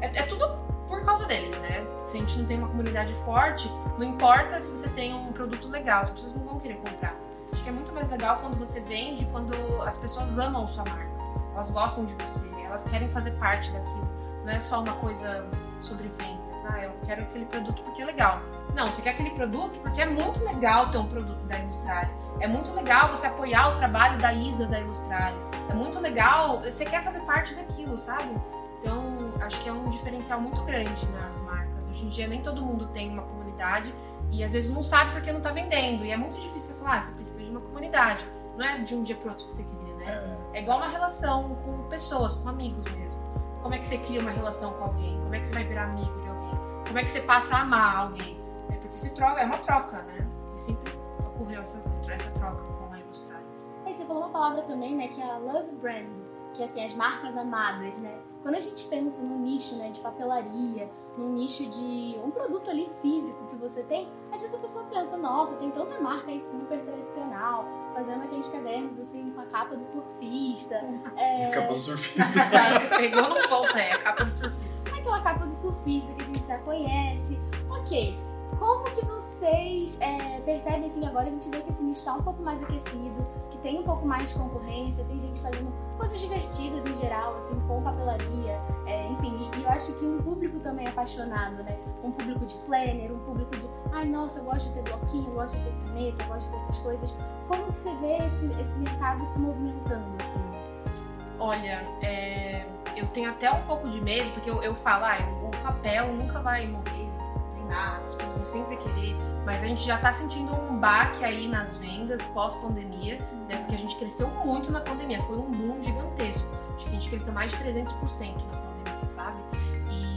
[0.01, 0.47] É, é tudo
[0.87, 1.83] por causa deles, né?
[2.05, 5.67] Se a gente não tem uma comunidade forte, não importa se você tem um produto
[5.67, 7.15] legal, as pessoas não vão querer comprar.
[7.51, 11.09] Acho que é muito mais legal quando você vende, quando as pessoas amam sua marca.
[11.55, 14.07] Elas gostam de você, elas querem fazer parte daquilo.
[14.45, 15.43] Não é só uma coisa
[15.81, 16.65] sobre vendas.
[16.69, 18.39] Ah, eu quero aquele produto porque é legal.
[18.73, 22.09] Não, você quer aquele produto porque é muito legal ter um produto da Ilustrale.
[22.39, 25.37] É muito legal você apoiar o trabalho da Isa da Ilustrale.
[25.69, 28.29] É muito legal, você quer fazer parte daquilo, sabe?
[28.79, 31.87] Então, acho que é um diferencial muito grande nas marcas.
[31.87, 33.93] Hoje em dia, nem todo mundo tem uma comunidade
[34.31, 36.03] e às vezes não sabe porque não está vendendo.
[36.03, 38.25] E é muito difícil você falar, ah, você precisa de uma comunidade.
[38.57, 40.37] Não é de um dia para outro que você cria, né?
[40.53, 40.59] É.
[40.59, 43.21] é igual uma relação com pessoas, com amigos mesmo.
[43.61, 45.19] Como é que você cria uma relação com alguém?
[45.21, 46.59] Como é que você vai virar amigo de alguém?
[46.87, 48.40] Como é que você passa a amar alguém?
[48.91, 50.27] Que se troca, é uma troca, né?
[50.55, 50.93] E sempre
[51.25, 53.43] ocorreu essa, essa troca com a Ilustrada.
[53.85, 56.15] E você falou uma palavra também, né, que é a love brand,
[56.53, 58.19] que é assim, as marcas amadas, né?
[58.41, 62.89] Quando a gente pensa no nicho, né, de papelaria, no nicho de um produto ali
[63.01, 66.79] físico que você tem, às vezes a pessoa pensa, nossa, tem tanta marca aí super
[66.83, 70.81] tradicional, fazendo aqueles cadernos assim com a capa do surfista.
[71.17, 71.51] É...
[71.51, 72.23] Capa do surfista.
[72.89, 74.89] Você pegou no ponto, é, a capa do surfista.
[74.95, 77.39] Aquela capa do surfista que a gente já conhece.
[77.69, 78.17] Ok,
[78.61, 82.21] como que vocês é, percebem, assim, agora a gente vê que esse nicho está um
[82.21, 86.85] pouco mais aquecido, que tem um pouco mais de concorrência, tem gente fazendo coisas divertidas
[86.85, 90.87] em geral, assim, com papelaria, é, enfim, e, e, eu acho que um público também
[90.87, 91.75] apaixonado, né?
[92.03, 95.33] Um público de planner, um público de, ai, nossa, eu gosto de ter bloquinho, eu
[95.33, 97.17] gosto de ter caneta, eu gosto de ter essas coisas.
[97.47, 100.39] Como que você vê esse, esse mercado se movimentando, assim?
[101.39, 105.63] Olha, é, eu tenho até um pouco de medo, porque eu, eu falo, ah, o
[105.63, 107.00] papel nunca vai morrer
[107.73, 111.77] as pessoas vão sempre querer, mas a gente já tá sentindo um baque aí nas
[111.77, 113.17] vendas pós-pandemia,
[113.49, 113.57] né?
[113.57, 116.47] Porque a gente cresceu muito na pandemia, foi um boom gigantesco.
[116.75, 119.37] Acho que a gente cresceu mais de 300% na pandemia, sabe?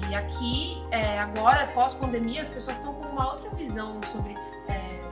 [0.08, 4.36] E aqui, é, agora, pós-pandemia, as pessoas estão com uma outra visão sobre
[4.68, 5.02] é,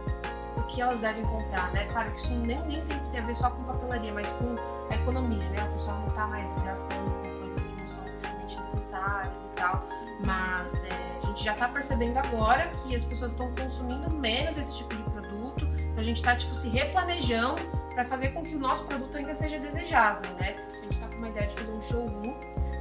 [0.56, 1.86] o que elas devem comprar, né?
[1.86, 4.54] Claro que isso nem, nem sempre tem a ver só com papelaria, mas com
[4.90, 5.64] a economia, né?
[5.68, 8.31] O pessoal não tá mais gastando com coisas que não são extremamente
[8.74, 9.86] necessárias e tal.
[10.20, 14.78] Mas é, a gente já tá percebendo agora que as pessoas estão consumindo menos esse
[14.78, 15.66] tipo de produto.
[15.96, 17.62] A gente tá, tipo, se replanejando
[17.94, 20.56] para fazer com que o nosso produto ainda seja desejável, né?
[20.80, 22.34] A gente tá com uma ideia de fazer um showroom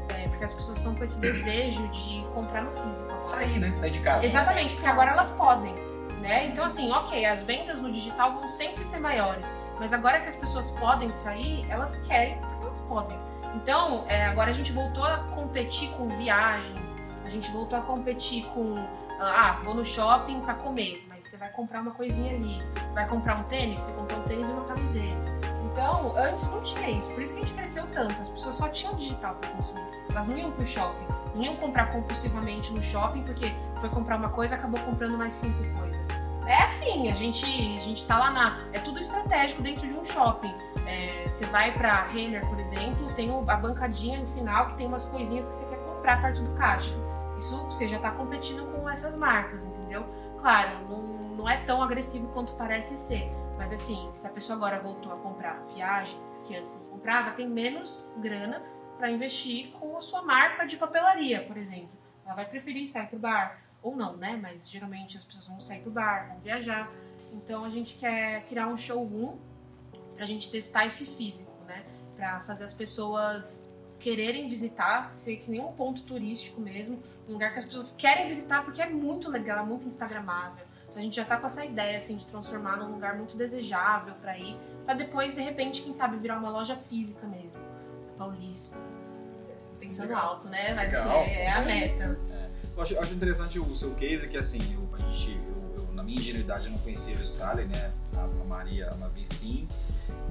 [0.09, 3.09] é, porque as pessoas estão com esse desejo de comprar no físico.
[3.21, 3.73] Sair, né?
[3.75, 4.25] Sair de casa.
[4.25, 5.73] Exatamente, porque agora elas podem,
[6.21, 6.47] né?
[6.47, 10.35] Então assim, ok, as vendas no digital vão sempre ser maiores, mas agora que as
[10.35, 13.30] pessoas podem sair, elas querem porque elas podem.
[13.55, 18.45] Então, é, agora a gente voltou a competir com viagens, a gente voltou a competir
[18.47, 18.75] com,
[19.19, 22.61] ah, vou no shopping para comer, mas você vai comprar uma coisinha ali,
[22.93, 25.41] vai comprar um tênis, você comprou um tênis e uma camiseta.
[25.71, 28.21] Então, antes não tinha isso, por isso que a gente cresceu tanto.
[28.21, 29.81] As pessoas só tinham digital para consumir.
[30.09, 34.29] Elas não iam pro shopping, não iam comprar compulsivamente no shopping porque foi comprar uma
[34.29, 36.01] coisa acabou comprando mais cinco coisas.
[36.45, 38.59] É assim, a gente, a gente tá lá na.
[38.73, 40.53] É tudo estratégico dentro de um shopping.
[40.87, 45.05] É, você vai pra Renner, por exemplo, tem a bancadinha no final que tem umas
[45.05, 46.93] coisinhas que você quer comprar perto do caixa.
[47.37, 50.05] Isso você já tá competindo com essas marcas, entendeu?
[50.39, 51.03] Claro, não,
[51.35, 53.31] não é tão agressivo quanto parece ser.
[53.57, 57.47] Mas assim, se a pessoa agora voltou a comprar viagens que antes não comprava, tem
[57.47, 58.61] menos grana
[58.97, 61.91] para investir com a sua marca de papelaria, por exemplo.
[62.25, 64.37] Ela vai preferir sair pro bar ou não, né?
[64.41, 66.91] Mas geralmente as pessoas vão sair pro bar, vão viajar.
[67.33, 69.37] Então a gente quer criar um showroom
[70.21, 71.83] pra gente testar esse físico, né?
[72.15, 77.51] Pra fazer as pessoas quererem visitar, ser que nem um ponto turístico mesmo, um lugar
[77.51, 80.63] que as pessoas querem visitar porque é muito legal, é muito instagramável.
[80.83, 84.13] Então a gente já tá com essa ideia assim de transformar num lugar muito desejável
[84.21, 84.55] para ir,
[84.85, 87.59] para depois de repente, quem sabe virar uma loja física mesmo.
[88.15, 88.77] Paulista.
[89.79, 90.33] Pensando Legal.
[90.33, 90.75] alto, né?
[90.75, 91.23] Vai Legal.
[91.23, 92.19] ser é a meta.
[92.75, 96.03] Eu acho, acho interessante o seu case, que assim, eu, a gente, eu, eu, na
[96.03, 97.91] minha ingenuidade, eu não conhecia a Austrália, né?
[98.15, 99.67] A, a Maria uma vez sim.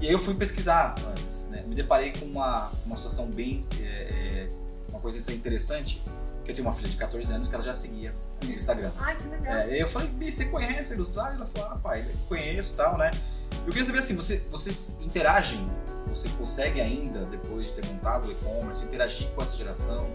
[0.01, 1.63] E aí eu fui pesquisar antes, né?
[1.67, 3.65] Me deparei com uma, uma situação bem.
[3.79, 4.47] é, é,
[4.89, 6.01] uma coisa interessante,
[6.43, 8.91] que eu tenho uma filha de 14 anos que ela já seguia no Instagram.
[8.99, 9.55] Ai, que legal.
[9.55, 11.35] É, aí eu falei, você conhece a Ilustrada?
[11.35, 13.11] Ela falou, ah, pai, conheço e tal, né?
[13.59, 15.69] Eu queria saber assim, você, vocês interagem?
[16.07, 20.07] Você consegue ainda, depois de ter montado o e-commerce, interagir com essa geração?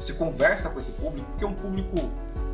[0.00, 1.26] Você conversa com esse público?
[1.30, 1.96] Porque é um público,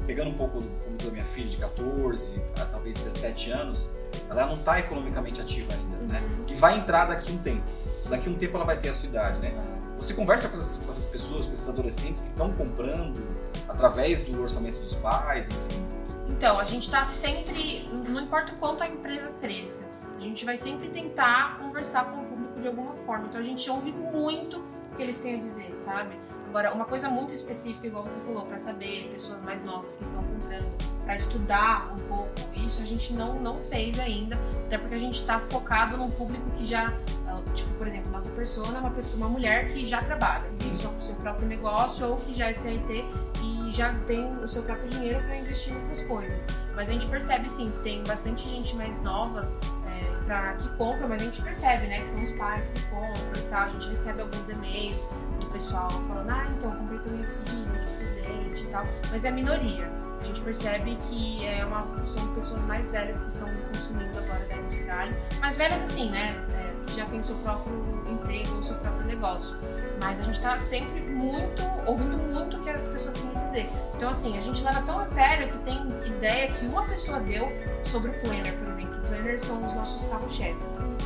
[0.07, 3.89] pegando um pouco do público da minha filha de 14 a talvez 17 anos,
[4.29, 6.21] ela não está economicamente ativa ainda, né?
[6.21, 6.45] Uhum.
[6.51, 7.71] E vai entrar daqui a um tempo.
[8.09, 9.55] Daqui a um tempo ela vai ter a sua idade, né?
[9.97, 13.23] Você conversa com essas, com essas pessoas, com esses adolescentes que estão comprando
[13.69, 15.87] através do orçamento dos pais, enfim.
[16.29, 20.57] Então, a gente tá sempre, não importa o quanto a empresa cresça, a gente vai
[20.57, 23.27] sempre tentar conversar com o público de alguma forma.
[23.27, 24.59] Então a gente ouve muito
[24.93, 26.15] o que eles têm a dizer, sabe?
[26.51, 30.21] Agora, uma coisa muito específica, igual você falou, para saber pessoas mais novas que estão
[30.21, 30.69] comprando,
[31.05, 34.37] para estudar um pouco, isso a gente não, não fez ainda,
[34.67, 36.93] até porque a gente está focado num público que já,
[37.29, 40.75] ah, tipo, por exemplo, nossa persona é uma pessoa, uma mulher que já trabalha, tem
[40.75, 43.05] seu, o seu próprio negócio ou que já é CLT
[43.45, 46.45] e já tem o seu próprio dinheiro para investir nessas coisas.
[46.75, 49.55] Mas a gente percebe sim que tem bastante gente mais novas
[49.87, 53.37] é, pra, que compra, mas a gente percebe, né, que são os pais que compram
[53.37, 53.63] e tal.
[53.63, 55.07] A gente recebe alguns e-mails
[55.53, 58.87] pessoal falando, ah, então, eu comprei pra minha filha de presente e tal.
[59.11, 59.91] Mas é a minoria.
[60.21, 64.57] A gente percebe que é uma, são pessoas mais velhas que estão consumindo agora da
[64.57, 65.17] Austrália.
[65.41, 66.37] Mais velhas assim, né?
[66.53, 69.57] é, que já tem o seu próprio emprego, o seu próprio negócio.
[69.99, 73.71] Mas a gente tá sempre muito, ouvindo muito o que as pessoas têm a dizer.
[73.97, 77.51] Então, assim, a gente leva tão a sério que tem ideia que uma pessoa deu
[77.85, 78.99] sobre o Planner, por exemplo.
[78.99, 80.63] O Planner são os nossos carro-chefes.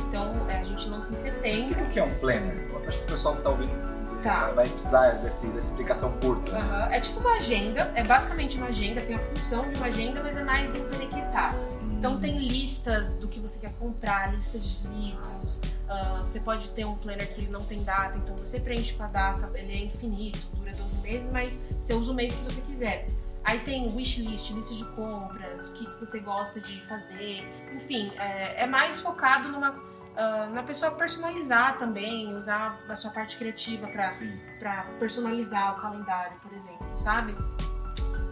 [0.09, 1.61] Então, é, a gente lança em setembro.
[1.61, 2.67] Explica o que é um planner.
[2.87, 3.94] Acho que o pessoal que está ouvindo
[4.25, 4.51] Tá.
[4.51, 6.51] vai precisar desse, dessa explicação curta.
[6.51, 6.59] né?
[6.59, 6.91] Aham.
[6.91, 10.35] É tipo uma agenda, é basicamente uma agenda, tem a função de uma agenda, mas
[10.35, 11.55] é mais emperequetada.
[11.97, 15.59] Então tem listas do que você quer comprar, listas de livros.
[15.87, 19.03] ah, você pode ter um planner que ele não tem data, então você preenche com
[19.03, 22.61] a data, ele é infinito, dura 12 meses, mas você usa o mês que você
[22.61, 23.07] quiser.
[23.43, 27.47] Aí tem wishlist, lista de compras, o que, que você gosta de fazer.
[27.73, 29.71] Enfim, é, é mais focado numa,
[30.17, 36.53] ah, na pessoa personalizar também, usar a sua parte criativa para personalizar o calendário, por
[36.53, 37.35] exemplo, sabe?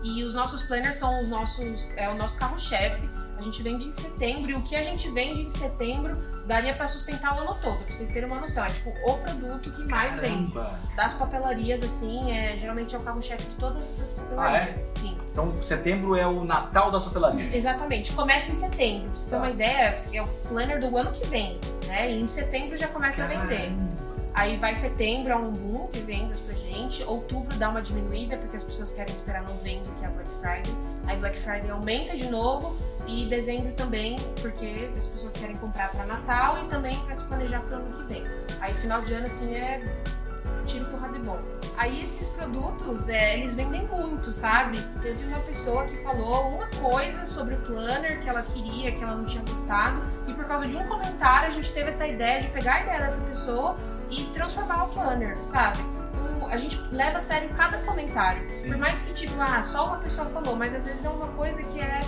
[0.04, 3.10] E os nossos planners são os nossos é o nosso carro-chefe.
[3.44, 6.16] A gente vende em setembro e o que a gente vende em setembro
[6.48, 8.64] daria pra sustentar o ano todo, pra vocês terem uma noção.
[8.64, 10.50] É tipo o produto que mais vende.
[10.54, 10.80] Caramba.
[10.96, 14.80] Das papelarias, assim, é, geralmente é o carro-chefe de todas essas papelarias.
[14.80, 15.18] Sim.
[15.30, 17.54] Então, setembro é o Natal das papelarias.
[17.54, 18.14] Exatamente.
[18.14, 19.10] Começa em setembro.
[19.10, 19.38] Pra você ter Tá.
[19.40, 22.14] uma ideia, é o planner do ano que vem, né?
[22.14, 23.74] E em setembro já começa a vender.
[24.34, 27.04] Aí vai setembro, é um boom de vendas pra gente.
[27.04, 30.74] Outubro dá uma diminuída, porque as pessoas querem esperar novembro, que é a Black Friday.
[31.08, 32.76] Aí Black Friday aumenta de novo.
[33.08, 37.60] E dezembro também, porque as pessoas querem comprar pra Natal e também pra se planejar
[37.62, 38.24] pro ano que vem.
[38.62, 39.84] Aí final de ano, assim, é
[40.66, 41.38] tiro porrada de bom.
[41.78, 44.82] Aí esses produtos, é, eles vendem muito, sabe?
[45.02, 49.16] Teve uma pessoa que falou uma coisa sobre o planner que ela queria, que ela
[49.16, 50.02] não tinha gostado.
[50.26, 53.00] E por causa de um comentário, a gente teve essa ideia de pegar a ideia
[53.00, 53.76] dessa pessoa
[54.10, 55.80] e transformar o planner, sabe?
[56.42, 58.48] O- a gente leva a sério cada comentário.
[58.50, 58.70] Sim.
[58.70, 61.62] Por mais que, tipo, ah, só uma pessoa falou, mas às vezes é uma coisa
[61.64, 62.02] que é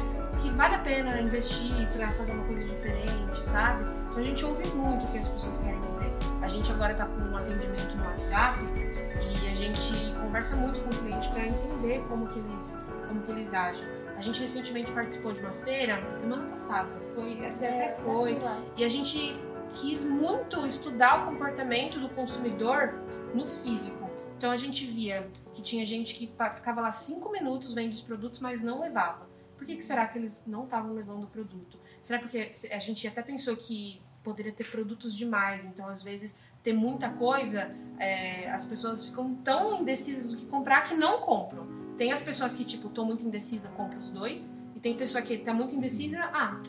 [0.45, 3.83] que vale a pena investir pra fazer uma coisa diferente, sabe?
[3.83, 6.11] Então a gente ouve muito o que as pessoas querem dizer.
[6.41, 10.89] A gente agora tá com um atendimento no WhatsApp e a gente conversa muito com
[10.89, 13.87] o cliente para entender como que eles como que eles agem.
[14.15, 18.39] A gente recentemente participou de uma feira semana passada, foi, essa até foi,
[18.77, 22.93] e a gente quis muito estudar o comportamento do consumidor
[23.33, 24.09] no físico.
[24.37, 28.39] Então a gente via que tinha gente que ficava lá cinco minutos vendo os produtos,
[28.39, 29.24] mas não levava.
[29.65, 31.79] Por que, que será que eles não estavam levando o produto?
[31.99, 36.71] Será porque a gente até pensou que poderia ter produtos demais, então às vezes ter
[36.71, 41.65] muita coisa, é, as pessoas ficam tão indecisas do que comprar que não compram.
[41.97, 45.35] Tem as pessoas que, tipo, tô muito indecisa, compra os dois, e tem pessoa que
[45.39, 46.61] tá muito indecisa, ah,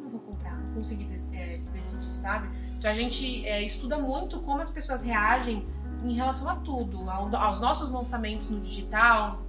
[0.00, 1.02] não vou comprar, não consegui
[1.34, 2.48] é, decidir, sabe?
[2.78, 5.64] Então a gente é, estuda muito como as pessoas reagem
[6.04, 9.42] em relação a tudo, ao- aos nossos lançamentos no digital,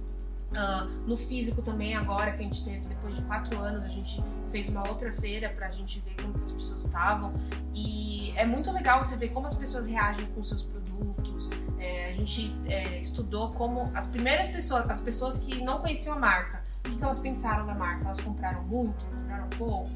[0.56, 4.22] ah, no físico também agora que a gente teve depois de quatro anos a gente
[4.50, 7.32] fez uma outra feira pra gente ver como as pessoas estavam.
[7.74, 11.50] E é muito legal você ver como as pessoas reagem com seus produtos.
[11.78, 16.18] É, a gente é, estudou como as primeiras pessoas as pessoas que não conheciam a
[16.18, 18.04] marca o que, que elas pensaram da marca?
[18.06, 19.04] Elas compraram muito?
[19.04, 19.90] Compraram pouco?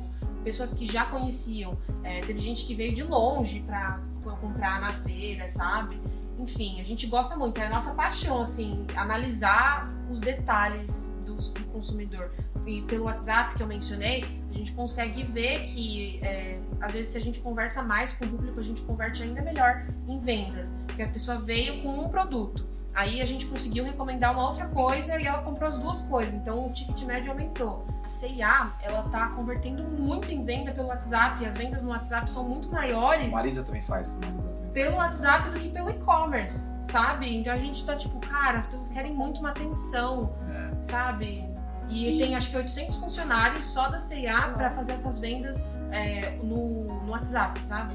[0.45, 1.79] Pessoas que já conheciam.
[2.03, 3.65] É, teve gente que veio de longe
[4.23, 5.99] co- comprar na feira sabe
[6.43, 11.65] enfim, a gente gosta muito, é a nossa paixão, assim, analisar os detalhes do, do
[11.67, 12.33] consumidor.
[12.67, 17.19] E pelo WhatsApp que eu mencionei, a gente consegue ver que, é, às vezes, se
[17.19, 20.81] a gente conversa mais com o público, a gente converte ainda melhor em vendas.
[20.87, 25.19] Porque a pessoa veio com um produto, aí a gente conseguiu recomendar uma outra coisa
[25.21, 27.85] e ela comprou as duas coisas, então o ticket médio aumentou.
[28.05, 32.31] A CIA, ela tá convertendo muito em venda pelo WhatsApp, e as vendas no WhatsApp
[32.31, 34.15] são muito maiores Marisa também faz.
[34.15, 34.71] Marisa também faz.
[34.73, 37.37] pelo WhatsApp do que pelo e-commerce, sabe?
[37.39, 40.35] Então a gente tá tipo, cara, as pessoas querem muito uma atenção,
[40.81, 41.49] sabe?
[41.89, 46.31] E, E- tem acho que 800 funcionários só da CIA pra fazer essas vendas é,
[46.43, 47.93] no, no WhatsApp, sabe?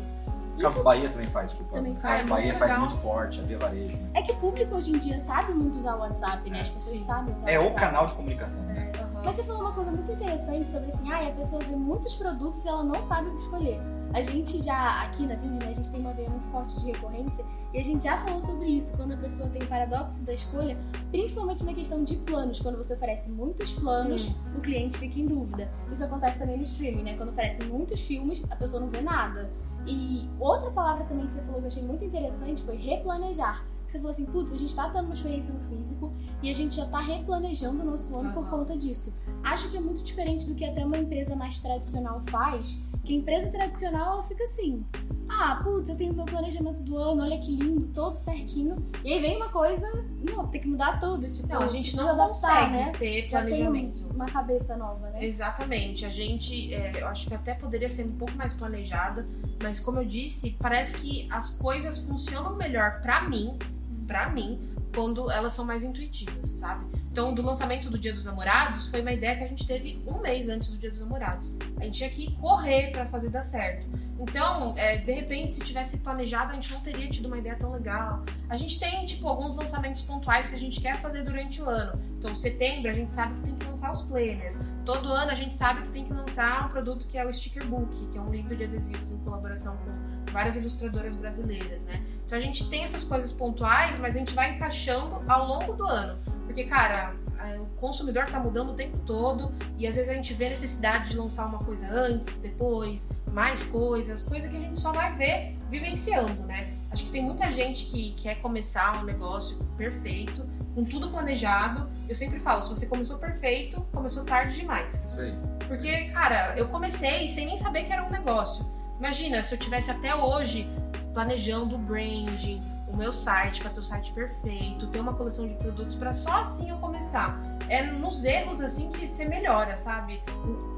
[0.63, 1.75] Casas Bahia também faz, desculpa.
[1.75, 3.95] Também Casas faz, Bahia faz muito forte, a Via Varejo.
[3.97, 4.09] Né?
[4.13, 6.61] É que o público hoje em dia sabe muito usar o WhatsApp, né?
[6.61, 7.05] As pessoas Sim.
[7.05, 7.81] sabem usar É o o WhatsApp.
[7.85, 8.91] canal de comunicação, né?
[9.23, 12.63] Mas você falou uma coisa muito interessante sobre assim, ah, a pessoa vê muitos produtos
[12.63, 13.79] e ela não sabe o que escolher.
[14.13, 16.91] A gente já, aqui na Vini, né, a gente tem uma veia muito forte de
[16.91, 17.43] recorrência
[17.73, 20.77] e a gente já falou sobre isso, quando a pessoa tem o paradoxo da escolha,
[21.11, 25.69] principalmente na questão de planos, quando você oferece muitos planos, o cliente fica em dúvida.
[25.91, 27.15] Isso acontece também no streaming, né?
[27.17, 29.49] Quando oferece muitos filmes, a pessoa não vê nada.
[29.87, 33.63] E outra palavra também que você falou que eu achei muito interessante foi replanejar.
[33.87, 36.11] Você falou assim, putz, a gente tá tendo uma experiência no físico
[36.43, 39.13] e a gente já tá replanejando o nosso ano por conta disso.
[39.41, 43.17] Acho que é muito diferente do que até uma empresa mais tradicional faz, que a
[43.17, 44.83] empresa tradicional ela fica assim,
[45.29, 48.75] ah, putz, eu tenho meu planejamento do ano, olha que lindo, todo certinho.
[49.05, 49.87] E aí vem uma coisa,
[50.21, 52.27] não, tem que mudar tudo, tipo, Não, a gente não adaptar,
[52.65, 52.91] consegue né?
[52.99, 54.03] ter planejamento.
[54.03, 55.23] um- uma cabeça nova, né?
[55.23, 56.05] Exatamente.
[56.05, 59.25] A gente, é, eu acho que até poderia ser um pouco mais planejada,
[59.61, 63.57] mas como eu disse, parece que as coisas funcionam melhor pra mim,
[64.05, 64.59] pra mim,
[64.93, 66.85] quando elas são mais intuitivas, sabe?
[67.11, 70.21] Então, do lançamento do Dia dos Namorados, foi uma ideia que a gente teve um
[70.21, 71.53] mês antes do Dia dos Namorados.
[71.79, 73.87] A gente tinha que correr pra fazer dar certo.
[74.19, 77.71] Então, é, de repente, se tivesse planejado, a gente não teria tido uma ideia tão
[77.71, 78.25] legal.
[78.49, 82.01] A gente tem, tipo, alguns lançamentos pontuais que a gente quer fazer durante o ano.
[82.17, 84.57] Então, setembro, a gente sabe que tem que lançar os planners.
[84.83, 87.65] Todo ano, a gente sabe que tem que lançar um produto que é o Sticker
[87.67, 92.03] Book, que é um livro de adesivos em colaboração com várias ilustradoras brasileiras, né?
[92.25, 95.83] Então, a gente tem essas coisas pontuais, mas a gente vai encaixando ao longo do
[95.83, 96.36] ano.
[96.47, 100.33] Porque, cara, a- o consumidor tá mudando o tempo todo e às vezes a gente
[100.33, 104.91] vê necessidade de lançar uma coisa antes, depois, mais coisas, coisa que a gente só
[104.91, 106.73] vai ver vivenciando, né?
[106.89, 110.43] Acho que tem muita gente que quer começar um negócio perfeito,
[110.73, 111.89] com tudo planejado.
[112.07, 115.03] Eu sempre falo, se você começou perfeito, começou tarde demais.
[115.03, 115.37] Isso aí.
[115.67, 118.65] Porque, cara, eu comecei sem nem saber que era um negócio.
[118.97, 120.67] Imagina, se eu tivesse até hoje
[121.13, 122.61] planejando o branding,
[122.97, 126.39] o meu site para ter o site perfeito, ter uma coleção de produtos para só
[126.39, 127.39] assim eu começar.
[127.69, 130.23] É nos erros assim que você melhora, sabe?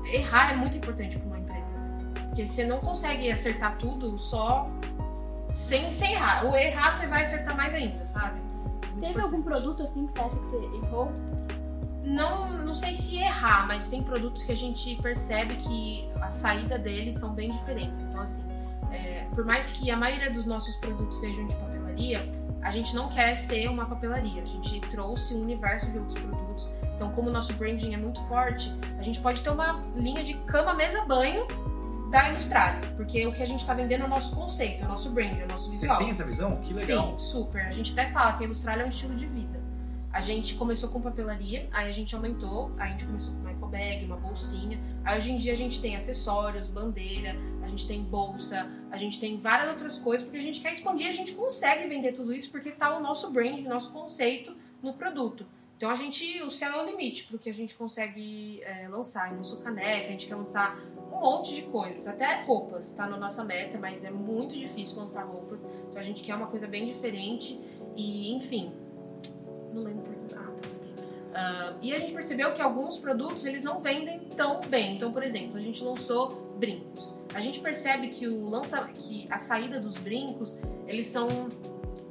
[0.06, 1.76] Errar é muito importante para uma empresa.
[2.28, 4.70] Porque você não consegue acertar tudo só
[5.56, 6.46] sem, sem errar.
[6.46, 8.38] O errar você vai acertar mais ainda, sabe?
[8.92, 11.12] Muito Teve algum produto assim que você acha que você errou?
[12.04, 16.78] Não, não sei se errar, mas tem produtos que a gente percebe que a saída
[16.78, 18.02] deles são bem diferentes.
[18.02, 18.44] Então, assim,
[18.92, 21.56] é, por mais que a maioria dos nossos produtos sejam de
[22.00, 22.32] papelaria,
[22.62, 24.42] a gente não quer ser uma papelaria.
[24.42, 26.70] A gente trouxe um universo de outros produtos.
[26.96, 30.34] Então, como o nosso branding é muito forte, a gente pode ter uma linha de
[30.46, 31.46] cama, mesa, banho
[32.10, 32.86] da Ilustrare.
[32.96, 35.40] Porque o que a gente está vendendo é o nosso conceito, é o nosso brand,
[35.40, 35.98] é o nosso Vocês visual.
[36.00, 36.58] têm essa visão?
[36.58, 37.18] Que legal.
[37.18, 37.66] Sim, super.
[37.66, 39.60] A gente até fala que a Ilustralha é um estilo de vida.
[40.12, 43.52] A gente começou com papelaria, aí a gente aumentou, aí a gente começou com uma
[43.52, 44.80] eco bag, uma bolsinha.
[45.06, 49.20] Aí hoje em dia a gente tem acessórios, bandeira, a gente tem bolsa, a gente
[49.20, 52.50] tem várias outras coisas, porque a gente quer expandir, a gente consegue vender tudo isso
[52.50, 55.46] porque tá o nosso brand, o nosso conceito no produto.
[55.78, 59.32] Então a gente, o céu é o limite pro que a gente consegue é, lançar.
[59.32, 60.78] Eu lançou caneca, a gente quer lançar
[61.12, 65.24] um monte de coisas, até roupas, tá na nossa meta, mas é muito difícil lançar
[65.24, 65.64] roupas.
[65.90, 67.58] Então a gente quer uma coisa bem diferente
[67.96, 68.74] e, enfim,
[69.74, 70.36] não lembro por que.
[70.36, 70.49] Ah,
[71.34, 74.96] Ah, e a gente percebeu que alguns produtos eles não vendem tão bem.
[74.96, 77.24] Então, por exemplo, a gente lançou brincos.
[77.34, 81.28] A gente percebe que o lança, que a saída dos brincos eles são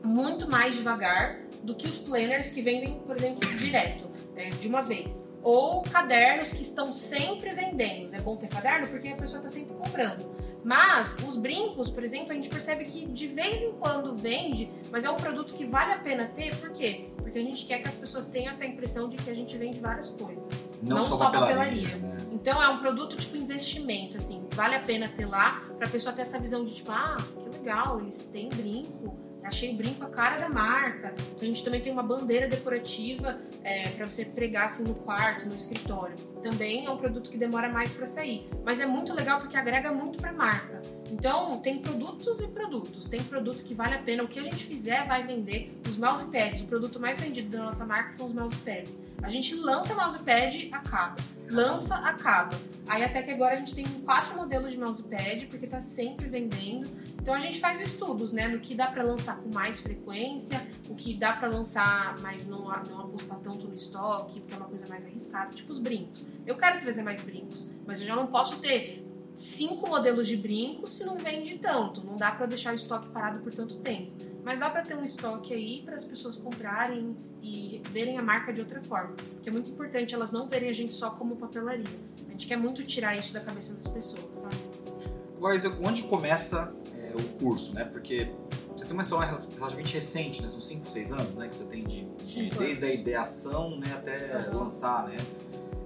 [0.05, 4.05] muito mais devagar do que os planners que vendem, por exemplo, direto,
[4.35, 5.29] né, de uma vez.
[5.43, 8.14] Ou cadernos que estão sempre vendendo.
[8.14, 10.39] É bom ter caderno porque a pessoa está sempre comprando.
[10.64, 15.05] Mas os brincos, por exemplo, a gente percebe que de vez em quando vende, mas
[15.05, 17.09] é um produto que vale a pena ter, por quê?
[17.29, 19.79] Porque a gente quer que as pessoas tenham essa impressão de que a gente vende
[19.81, 20.49] várias coisas.
[20.83, 21.89] Não, Não só, só papelaria.
[21.89, 21.97] papelaria.
[21.97, 22.16] né?
[22.33, 26.22] Então é um produto tipo investimento, assim, vale a pena ter lá pra pessoa ter
[26.22, 30.39] essa visão de tipo, ah, que legal, eles têm brinco, achei o brinco a cara
[30.39, 31.14] da marca.
[31.34, 35.47] Então a gente também tem uma bandeira decorativa é, para você pregar assim no quarto,
[35.47, 36.16] no escritório.
[36.43, 39.93] Também é um produto que demora mais pra sair, mas é muito legal porque agrega
[39.93, 40.80] muito pra marca.
[41.11, 43.09] Então tem produtos e produtos.
[43.09, 45.72] Tem produto que vale a pena, o que a gente fizer vai vender.
[45.89, 49.01] Os mousepads, o produto mais vendido da nossa marca são os mousepads.
[49.22, 51.16] A gente lança mousepad, acaba.
[51.51, 52.57] Lança, acaba.
[52.86, 56.89] Aí até que agora a gente tem quatro modelos de mousepad, porque tá sempre vendendo.
[57.29, 58.49] Então a gente faz estudos, né?
[58.49, 62.62] No que dá pra lançar com mais frequência, o que dá pra lançar, mas não,
[62.62, 65.55] não apostar tanto no estoque, porque é uma coisa mais arriscada.
[65.55, 66.24] Tipo os brincos.
[66.47, 70.93] Eu quero trazer mais brincos, mas eu já não posso ter cinco modelos de brincos
[70.93, 72.03] se não vende tanto.
[72.03, 74.11] Não dá pra deixar o estoque parado por tanto tempo.
[74.43, 78.55] Mas dá pra ter um estoque aí para as pessoas comprarem e verem a marca
[78.55, 79.14] de outra forma.
[79.35, 81.85] Porque é muito importante elas não verem a gente só como papelaria.
[82.26, 84.57] A gente quer muito tirar isso da cabeça das pessoas, sabe?
[85.37, 86.74] Agora, onde começa
[87.11, 87.85] é, o curso, né?
[87.85, 88.29] Porque
[88.77, 90.49] você tem uma história relativamente recente, né?
[90.49, 91.49] São 5, 6 anos, né?
[91.49, 94.57] Que você tem de, de- desde a ideação né, até Aham.
[94.59, 95.17] lançar, né?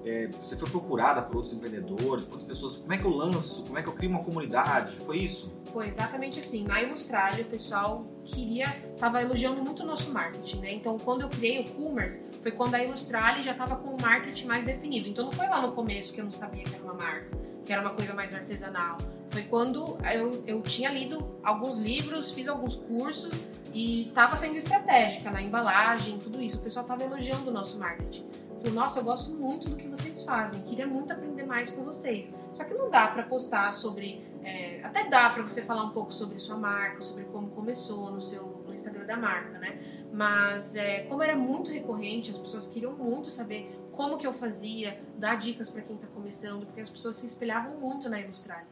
[0.05, 2.75] É, você foi procurada por outros empreendedores, por outras pessoas.
[2.75, 3.63] Como é que eu lanço?
[3.63, 4.97] Como é que eu crio uma comunidade?
[4.97, 5.57] Foi isso?
[5.73, 6.65] Foi exatamente assim.
[6.65, 8.67] Na Ilustralha, o pessoal queria,
[8.99, 10.75] tava elogiando muito o nosso marketing, né?
[10.75, 14.47] Então, quando eu criei o Commerce, foi quando a Ilustralha já tava com o marketing
[14.47, 15.09] mais definido.
[15.09, 17.29] Então, não foi lá no começo que eu não sabia que era uma marca,
[17.65, 18.97] que era uma coisa mais artesanal.
[19.33, 23.33] Foi quando eu, eu tinha lido alguns livros, fiz alguns cursos
[23.73, 26.59] e tava sendo estratégica na embalagem, tudo isso.
[26.59, 28.27] O pessoal tava elogiando o nosso marketing.
[28.59, 32.33] Falei, nossa, eu gosto muito do que vocês fazem, queria muito aprender mais com vocês.
[32.53, 36.13] Só que não dá pra postar sobre é, até dá pra você falar um pouco
[36.13, 39.81] sobre sua marca, sobre como começou no seu no Instagram da marca, né?
[40.13, 45.01] Mas é, como era muito recorrente, as pessoas queriam muito saber como que eu fazia,
[45.17, 48.72] dar dicas pra quem tá começando, porque as pessoas se espelhavam muito na Ilustrare.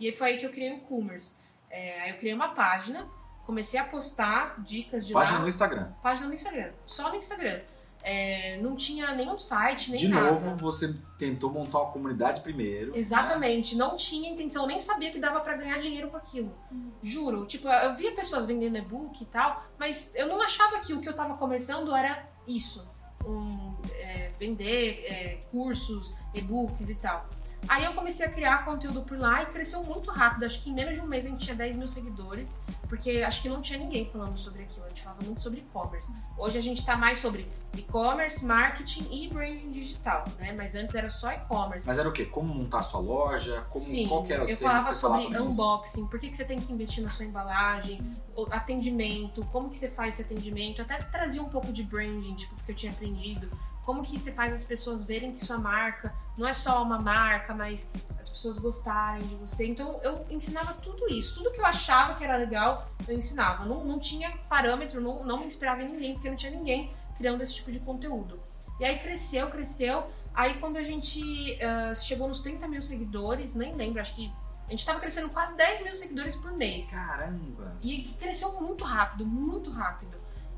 [0.00, 1.36] E aí foi aí que eu criei o Commerce.
[1.70, 3.06] É, aí eu criei uma página,
[3.46, 5.92] comecei a postar dicas de Página lá, no Instagram.
[6.02, 7.60] página no Instagram, só no Instagram.
[8.02, 10.30] É, não tinha nenhum site, nem De nada.
[10.30, 12.92] novo, você tentou montar uma comunidade primeiro.
[12.92, 12.98] né?
[12.98, 16.56] Exatamente, não tinha intenção, eu nem sabia que dava pra ganhar dinheiro com aquilo.
[17.02, 21.00] Juro, tipo, eu via pessoas vendendo e-book e tal, mas eu não achava que o
[21.02, 22.88] que eu tava começando era isso.
[23.26, 27.28] Um, é, vender é, cursos, e-books e tal.
[27.68, 30.44] Aí eu comecei a criar conteúdo por lá e cresceu muito rápido.
[30.44, 32.58] Acho que em menos de um mês a gente tinha 10 mil seguidores,
[32.88, 34.86] porque acho que não tinha ninguém falando sobre aquilo.
[34.86, 36.12] A gente falava muito sobre e-commerce.
[36.36, 40.52] Hoje a gente tá mais sobre e-commerce, marketing e branding digital, né?
[40.56, 41.86] Mas antes era só e-commerce.
[41.86, 42.24] Mas era o quê?
[42.24, 43.64] Como montar a sua loja?
[43.70, 46.44] Como, Sim, qual que era os eu falava sobre falava unboxing, por que, que você
[46.44, 48.00] tem que investir na sua embalagem,
[48.50, 52.72] atendimento, como que você faz esse atendimento, até trazia um pouco de branding, tipo, porque
[52.72, 53.48] eu tinha aprendido,
[53.90, 57.52] como que você faz as pessoas verem que sua marca não é só uma marca,
[57.52, 59.66] mas as pessoas gostarem de você.
[59.66, 63.64] Então eu ensinava tudo isso, tudo que eu achava que era legal, eu ensinava.
[63.64, 67.42] Não, não tinha parâmetro, não, não me inspirava em ninguém, porque não tinha ninguém criando
[67.42, 68.40] esse tipo de conteúdo.
[68.78, 70.08] E aí cresceu, cresceu.
[70.32, 74.32] Aí quando a gente ah, chegou nos 30 mil seguidores, nem lembro, acho que
[74.68, 76.92] a gente tava crescendo quase 10 mil seguidores por mês.
[76.92, 77.76] Caramba!
[77.82, 80.09] E cresceu muito rápido, muito rápido.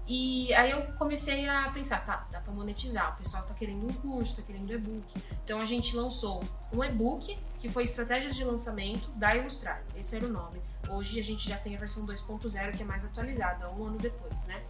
[0.07, 3.15] E aí eu comecei a pensar, tá, dá pra monetizar.
[3.15, 5.15] O pessoal tá querendo um curso, tá querendo e-book.
[5.45, 6.43] Então a gente lançou
[6.73, 9.83] um e-book que foi Estratégias de Lançamento da Ilustrar.
[9.97, 10.61] Esse era o nome.
[10.89, 14.45] Hoje a gente já tem a versão 2.0 que é mais atualizada, um ano depois,
[14.47, 14.61] né?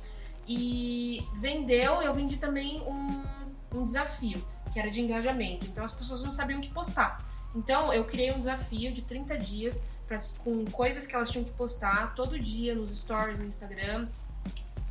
[0.47, 3.25] E vendeu, eu vendi também um,
[3.79, 5.65] um desafio, que era de engajamento.
[5.67, 7.25] Então as pessoas não sabiam o que postar.
[7.55, 11.53] Então eu criei um desafio de 30 dias pra, com coisas que elas tinham que
[11.53, 14.09] postar todo dia nos stories no Instagram,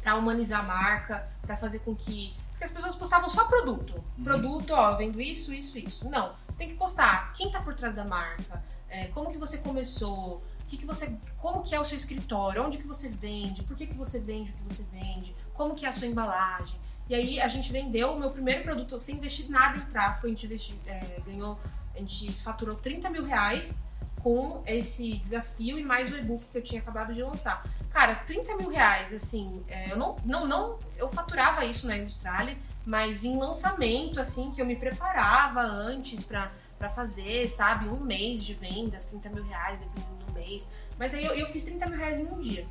[0.01, 2.33] pra humanizar a marca, pra fazer com que.
[2.51, 4.03] Porque as pessoas postavam só produto.
[4.23, 6.09] Produto, ó, vendo isso, isso, isso.
[6.09, 6.35] Não.
[6.47, 10.43] Você tem que postar quem tá por trás da marca, é, como que você começou,
[10.67, 13.87] que que você, como que é o seu escritório, onde que você vende, por que,
[13.87, 16.79] que você vende o que você vende, como que é a sua embalagem.
[17.09, 20.29] E aí a gente vendeu o meu primeiro produto sem investir nada em tráfego, a
[20.29, 21.59] gente investi, é, ganhou,
[21.93, 23.87] a gente faturou 30 mil reais
[24.23, 27.63] com esse desafio e mais o e-book que eu tinha acabado de lançar.
[27.93, 32.57] Cara, 30 mil reais, assim, é, eu não, não, não, eu faturava isso na Industriale,
[32.85, 36.47] mas em lançamento, assim, que eu me preparava antes pra,
[36.79, 40.69] pra fazer, sabe, um mês de vendas, 30 mil reais, dependendo do mês.
[40.97, 42.65] Mas aí eu, eu fiz 30 mil reais em um dia.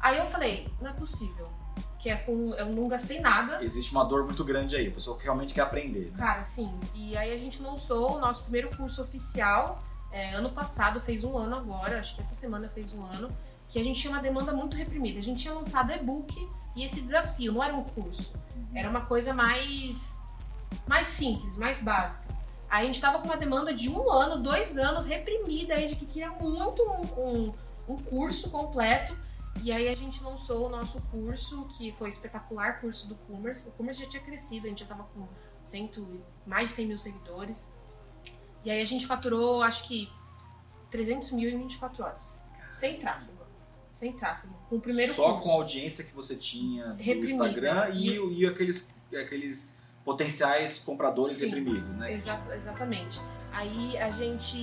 [0.00, 1.46] Aí eu falei, não é possível.
[1.98, 2.52] Que é com.
[2.54, 3.62] Eu não gastei nada.
[3.64, 6.12] Existe uma dor muito grande aí, a pessoa que realmente quer aprender.
[6.12, 6.18] Né?
[6.18, 6.72] Cara, sim.
[6.94, 9.80] E aí a gente lançou o nosso primeiro curso oficial.
[10.12, 13.30] é, ano passado, fez um ano agora, acho que essa semana fez um ano,
[13.68, 15.18] que a gente tinha uma demanda muito reprimida.
[15.18, 16.34] A gente tinha lançado e-book
[16.74, 18.32] e esse desafio, não era um curso.
[18.74, 20.22] Era uma coisa mais,
[20.86, 22.24] mais simples, mais básica.
[22.68, 25.96] Aí a gente tava com uma demanda de um ano, dois anos, reprimida aí, de
[25.96, 27.54] que queria muito um, um,
[27.88, 29.16] um curso completo.
[29.62, 33.68] E aí a gente lançou o nosso curso, que foi espetacular, curso do Commerce.
[33.68, 35.26] O Commerce já tinha crescido, a gente já tava com
[35.62, 36.06] cento,
[36.46, 37.74] mais de 100 mil seguidores.
[38.64, 40.12] E aí a gente faturou, acho que,
[40.90, 42.44] 300 mil em 24 horas.
[42.72, 43.45] Sem tráfego.
[43.96, 44.54] Sem tráfego.
[44.68, 45.42] Com o primeiro Só curso.
[45.42, 47.32] com a audiência que você tinha do Reprimida.
[47.32, 51.46] Instagram e, e aqueles, aqueles potenciais compradores Sim.
[51.46, 52.12] reprimidos, né?
[52.12, 53.18] Exa- exatamente.
[53.52, 54.58] Aí a gente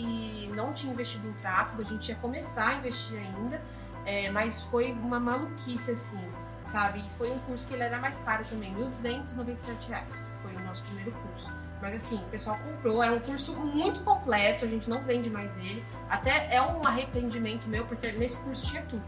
[0.55, 3.59] não tinha investido em tráfego, a gente ia começar a investir ainda,
[4.05, 6.21] é, mas foi uma maluquice assim,
[6.63, 6.99] sabe?
[6.99, 10.29] E foi um curso que ele era mais caro também, 1.297 reais.
[10.43, 11.51] Foi o nosso primeiro curso.
[11.83, 15.57] Mas assim, o pessoal comprou, era um curso muito completo, a gente não vende mais
[15.57, 15.85] ele.
[16.09, 19.03] Até é um arrependimento meu, porque nesse curso tinha tudo.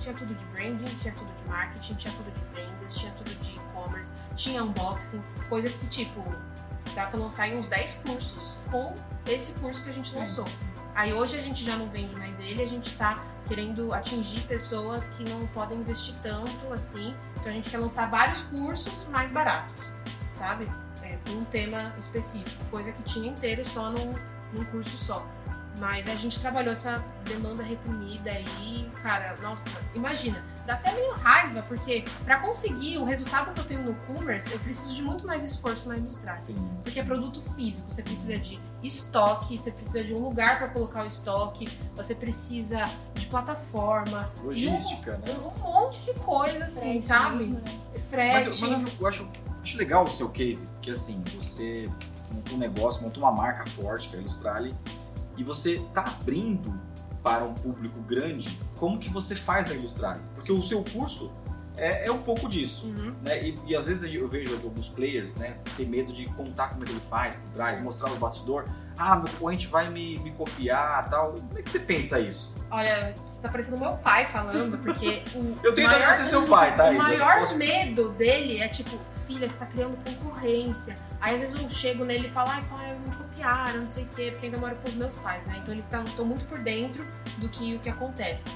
[0.00, 3.54] Tinha tudo de branding, tinha tudo de marketing, tinha tudo de vendas, tinha tudo de
[3.54, 6.20] e-commerce, tinha unboxing, coisas que tipo,
[6.96, 8.92] dá pra lançar em uns 10 cursos com
[9.28, 10.18] esse curso que a gente Sim.
[10.18, 10.46] lançou.
[10.96, 15.10] Aí hoje a gente já não vende mais ele, a gente tá querendo atingir pessoas
[15.10, 17.14] que não podem investir tanto assim.
[17.36, 19.92] Então a gente quer lançar vários cursos mais baratos,
[20.32, 20.68] sabe?
[21.06, 24.14] É, com um tema específico, coisa que tinha inteiro só num,
[24.52, 25.26] num curso só.
[25.78, 31.62] Mas a gente trabalhou essa demanda reprimida aí, cara, nossa, imagina, dá até meio raiva,
[31.68, 35.44] porque pra conseguir o resultado que eu tenho no commerce, eu preciso de muito mais
[35.44, 36.34] esforço na indústria.
[36.38, 36.56] Sim.
[36.82, 41.04] Porque é produto físico, você precisa de estoque, você precisa de um lugar para colocar
[41.04, 45.36] o estoque, você precisa de plataforma, Logística, né?
[45.44, 47.36] um monte de coisa assim, Frete sabe?
[47.44, 47.80] mesmo, né?
[47.92, 48.44] Mas, Frete.
[48.46, 49.30] eu- mas eu, acho, eu acho,
[49.66, 51.90] acho legal o seu case, porque assim, você
[52.32, 54.74] montou um negócio, montou uma marca forte, que é a Ilustrale,
[55.36, 56.72] e você tá abrindo
[57.20, 60.20] para um público grande, como que você faz a Ilustrale?
[60.36, 61.32] Porque o seu curso
[61.76, 62.86] é, é um pouco disso.
[62.86, 63.12] Uhum.
[63.22, 63.44] né?
[63.44, 66.86] E, e às vezes eu vejo alguns players, né, ter medo de contar como é
[66.86, 68.64] que ele faz por trás, mostrar no bastidor.
[68.98, 71.32] Ah, meu concorrente vai me, me copiar tal.
[71.32, 72.54] Como é que você pensa isso?
[72.70, 76.74] Olha, você tá parecendo meu pai falando, porque o Eu tenho maior, ser seu pai,
[76.74, 76.86] tá?
[76.90, 80.96] o maior posso- medo dele é tipo, filha, você tá criando concorrência.
[81.20, 84.08] Aí às vezes eu chego nele e falo, ai pai, me copiaram, não sei o
[84.08, 85.58] quê, porque ainda moro com os meus pais, né?
[85.62, 87.06] Então eles estão muito por dentro
[87.38, 88.50] do que o que acontece.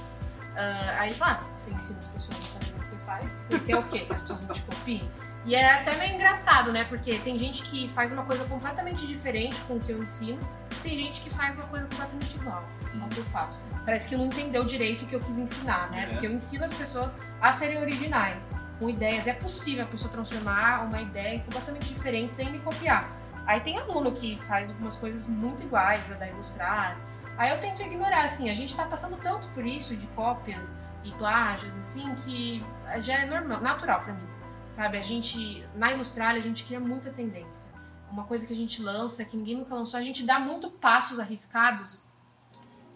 [0.57, 3.33] Ah, aí ele fala, ah, você ensina as pessoas a fazer o que você faz,
[3.33, 3.99] você quer o quê?
[3.99, 5.11] Que as pessoas não te copiem?
[5.43, 6.83] E é até meio engraçado, né?
[6.83, 10.39] Porque tem gente que faz uma coisa completamente diferente com o que eu ensino,
[10.71, 12.63] e tem gente que faz uma coisa completamente igual
[13.01, 13.61] ao que eu faço.
[13.85, 16.03] Parece que não entendeu direito o que eu quis ensinar, né?
[16.03, 16.05] É.
[16.07, 18.47] Porque eu ensino as pessoas a serem originais,
[18.79, 19.25] com ideias.
[19.25, 23.09] É possível a pessoa transformar uma ideia em completamente diferente sem me copiar.
[23.47, 26.97] Aí tem aluno que faz algumas coisas muito iguais a da Ilustrar.
[27.37, 31.11] Aí eu tento ignorar, assim, a gente tá passando tanto por isso de cópias e
[31.13, 32.63] plágios, assim, que
[32.99, 34.30] já é normal, natural pra mim.
[34.71, 37.69] Sabe, a gente, na Ilustralha, a gente cria muita tendência.
[38.09, 41.19] Uma coisa que a gente lança, que ninguém nunca lançou, a gente dá muito passos
[41.19, 42.01] arriscados.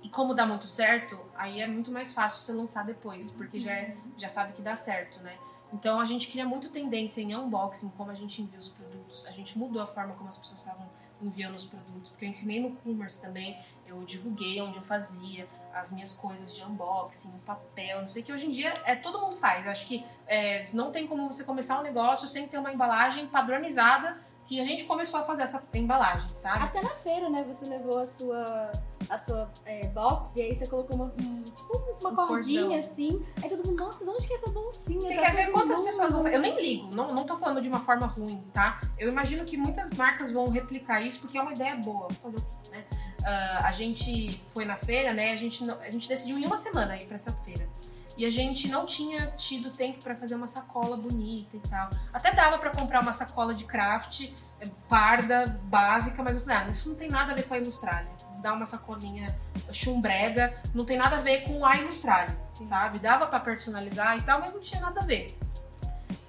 [0.01, 3.71] E como dá muito certo, aí é muito mais fácil você lançar depois, porque já,
[3.71, 5.37] é- já sabe que dá certo, né?
[5.73, 9.25] Então a gente cria muito tendência em unboxing, como a gente envia os produtos.
[9.25, 10.89] A gente mudou a forma como as pessoas estavam
[11.21, 15.91] enviando os produtos, porque eu ensinei no commerce também, eu divulguei onde eu fazia as
[15.91, 19.35] minhas coisas de unboxing, papel, não sei o que hoje em dia é todo mundo
[19.35, 19.67] faz.
[19.67, 24.17] Acho que é, não tem como você começar um negócio sem ter uma embalagem padronizada
[24.47, 26.63] que a gente começou a fazer essa embalagem, sabe?
[26.63, 27.43] Até na feira, né?
[27.47, 28.71] Você levou a sua,
[29.09, 32.77] a sua é, box e aí você colocou uma, um- tipo uma Um cordinha cordão.
[32.79, 33.25] assim.
[33.43, 35.01] Aí todo mundo, nossa, de onde que é essa bolsinha?
[35.01, 35.87] Você Tá quer ver quantas mundo.
[35.87, 36.35] pessoas vão fazer?
[36.35, 38.79] Eu nem ligo, não, não tô falando de uma forma ruim, tá?
[38.99, 42.07] Eu imagino que muitas marcas vão replicar isso porque é uma ideia boa.
[42.21, 42.85] Vou Fazer o quê, né?
[43.25, 45.31] Ah, a gente foi na feira, né?
[45.31, 47.67] A gente, não- a gente decidiu em uma semana ir pra essa feira.
[48.17, 51.89] E a gente não tinha tido tempo pra fazer uma sacola bonita e tal.
[52.13, 54.29] Até dava pra comprar uma sacola de craft
[54.61, 57.57] eh, parda, básica, mas eu falei, ah, isso não tem nada a ver com a
[57.59, 58.07] Ilustralha.
[58.41, 59.35] Dá uma sacolinha
[59.73, 62.99] chumbrega, não tem nada a ver com a Ilustralha, sabe?
[62.99, 65.37] Dava pra personalizar e tal, mas não tinha nada a ver.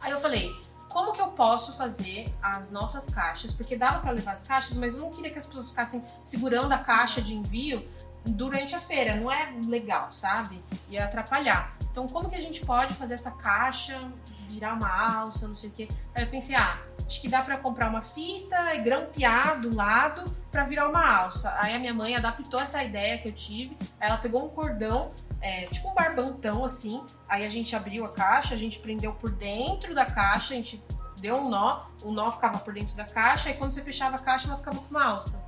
[0.00, 0.50] Aí eu falei,
[0.96, 3.52] como que eu posso fazer as nossas caixas?
[3.52, 6.72] Porque dava pra levar as caixas, mas eu não queria que as pessoas ficassem segurando
[6.72, 7.86] a caixa de envio
[8.24, 9.14] durante a feira.
[9.14, 10.64] Não é legal, sabe?
[10.88, 11.76] Ia atrapalhar.
[11.90, 14.10] Então, como que a gente pode fazer essa caixa
[14.48, 15.88] virar uma alça, não sei o quê?
[16.14, 20.34] Aí eu pensei, ah, acho que dá pra comprar uma fita e grampear do lado
[20.50, 21.54] pra virar uma alça.
[21.58, 23.76] Aí a minha mãe adaptou essa ideia que eu tive.
[24.00, 27.04] Ela pegou um cordão, é, tipo um barbantão assim.
[27.28, 30.82] Aí a gente abriu a caixa, a gente prendeu por dentro da caixa, a gente
[31.18, 34.18] deu um nó, o nó ficava por dentro da caixa, e quando você fechava a
[34.18, 35.44] caixa, ela ficava com uma alça.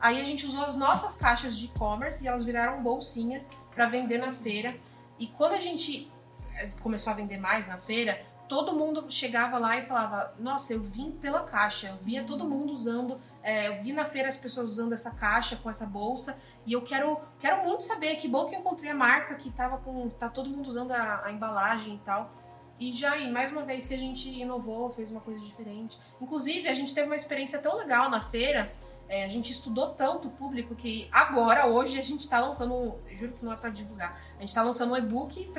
[0.00, 4.18] Aí a gente usou as nossas caixas de e-commerce e elas viraram bolsinhas pra vender
[4.18, 4.74] na feira.
[5.18, 6.10] E quando a gente
[6.56, 10.82] eh, começou a vender mais na feira, todo mundo chegava lá e falava: Nossa, eu
[10.82, 14.70] vim pela caixa, eu via todo mundo usando, eh, eu vi na feira as pessoas
[14.70, 18.16] usando essa caixa com essa bolsa e eu quero, quero muito saber.
[18.16, 21.24] Que bom que eu encontrei a marca que tava com, tá todo mundo usando a,
[21.24, 22.30] a embalagem e tal.
[22.78, 25.98] E já aí, mais uma vez que a gente inovou, fez uma coisa diferente.
[26.20, 28.72] Inclusive, a gente teve uma experiência tão legal na feira.
[29.10, 33.32] é, a gente estudou tanto o público que agora, hoje, a gente está lançando, juro
[33.32, 35.50] que não é para divulgar, a gente está lançando um e-book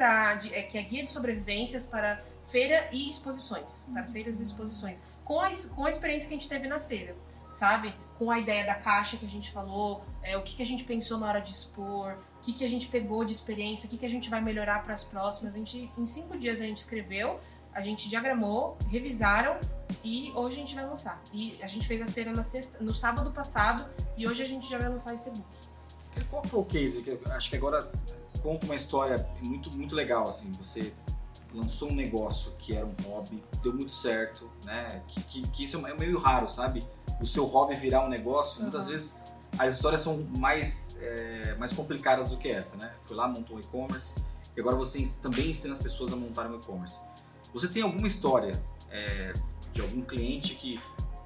[0.51, 5.41] é, que é guia de sobrevivências para feira e exposições, para feiras e exposições, com
[5.41, 7.13] a, com a experiência que a gente teve na feira,
[7.53, 7.93] sabe?
[8.17, 10.83] Com a ideia da caixa que a gente falou, é, o que, que a gente
[10.83, 13.97] pensou na hora de expor, o que, que a gente pegou de experiência, o que,
[13.97, 15.55] que a gente vai melhorar para as próximas.
[15.55, 17.39] A gente, em cinco dias a gente escreveu,
[17.73, 19.57] a gente diagramou, revisaram
[20.03, 21.21] e hoje a gente vai lançar.
[21.33, 23.87] E a gente fez a feira na sexta, no sábado passado
[24.17, 25.45] e hoje a gente já vai lançar esse e-book.
[26.29, 27.01] Qual foi o case?
[27.01, 27.89] Que acho que agora
[28.41, 30.51] conta uma história muito, muito legal, assim.
[30.53, 30.93] Você
[31.53, 35.01] lançou um negócio que era um hobby, deu muito certo, né?
[35.07, 36.83] Que, que, que isso é meio raro, sabe?
[37.21, 38.91] O seu hobby virar um negócio, muitas Uhum.
[38.91, 39.21] vezes
[39.59, 42.91] as histórias são mais, é, mais complicadas do que essa, né?
[43.03, 44.15] Foi lá, montou um e-commerce
[44.55, 46.99] e agora você também ensina as pessoas a montarem um e-commerce.
[47.53, 49.33] Você tem alguma história é,
[49.71, 50.79] de algum cliente que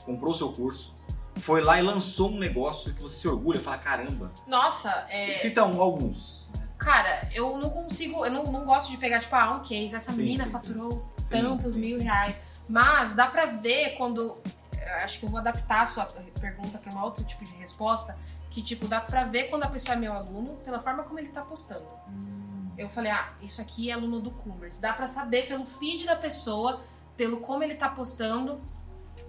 [0.03, 0.95] comprou o seu curso,
[1.35, 5.65] foi lá e lançou um negócio que você se orgulha, fala, caramba, Nossa, é, Cita
[5.65, 6.49] um, alguns.
[6.77, 10.11] cara, eu não consigo, eu não, não gosto de pegar, tipo, ah, um case, essa
[10.11, 12.35] Sim, menina sim, faturou Sim, tantos mil reais.
[12.67, 14.37] Mas dá pra ver quando.
[15.03, 16.05] Acho que eu vou adaptar a sua
[16.39, 18.17] pergunta pra um outro tipo de resposta.
[18.49, 21.29] Que, tipo, dá pra ver quando a pessoa é meu aluno pela forma como ele
[21.29, 21.85] tá postando.
[22.77, 24.81] Eu falei, ah, isso aqui é aluno do Commerce.
[24.81, 26.81] Dá pra saber pelo feed da pessoa,
[27.15, 28.61] pelo como ele tá postando.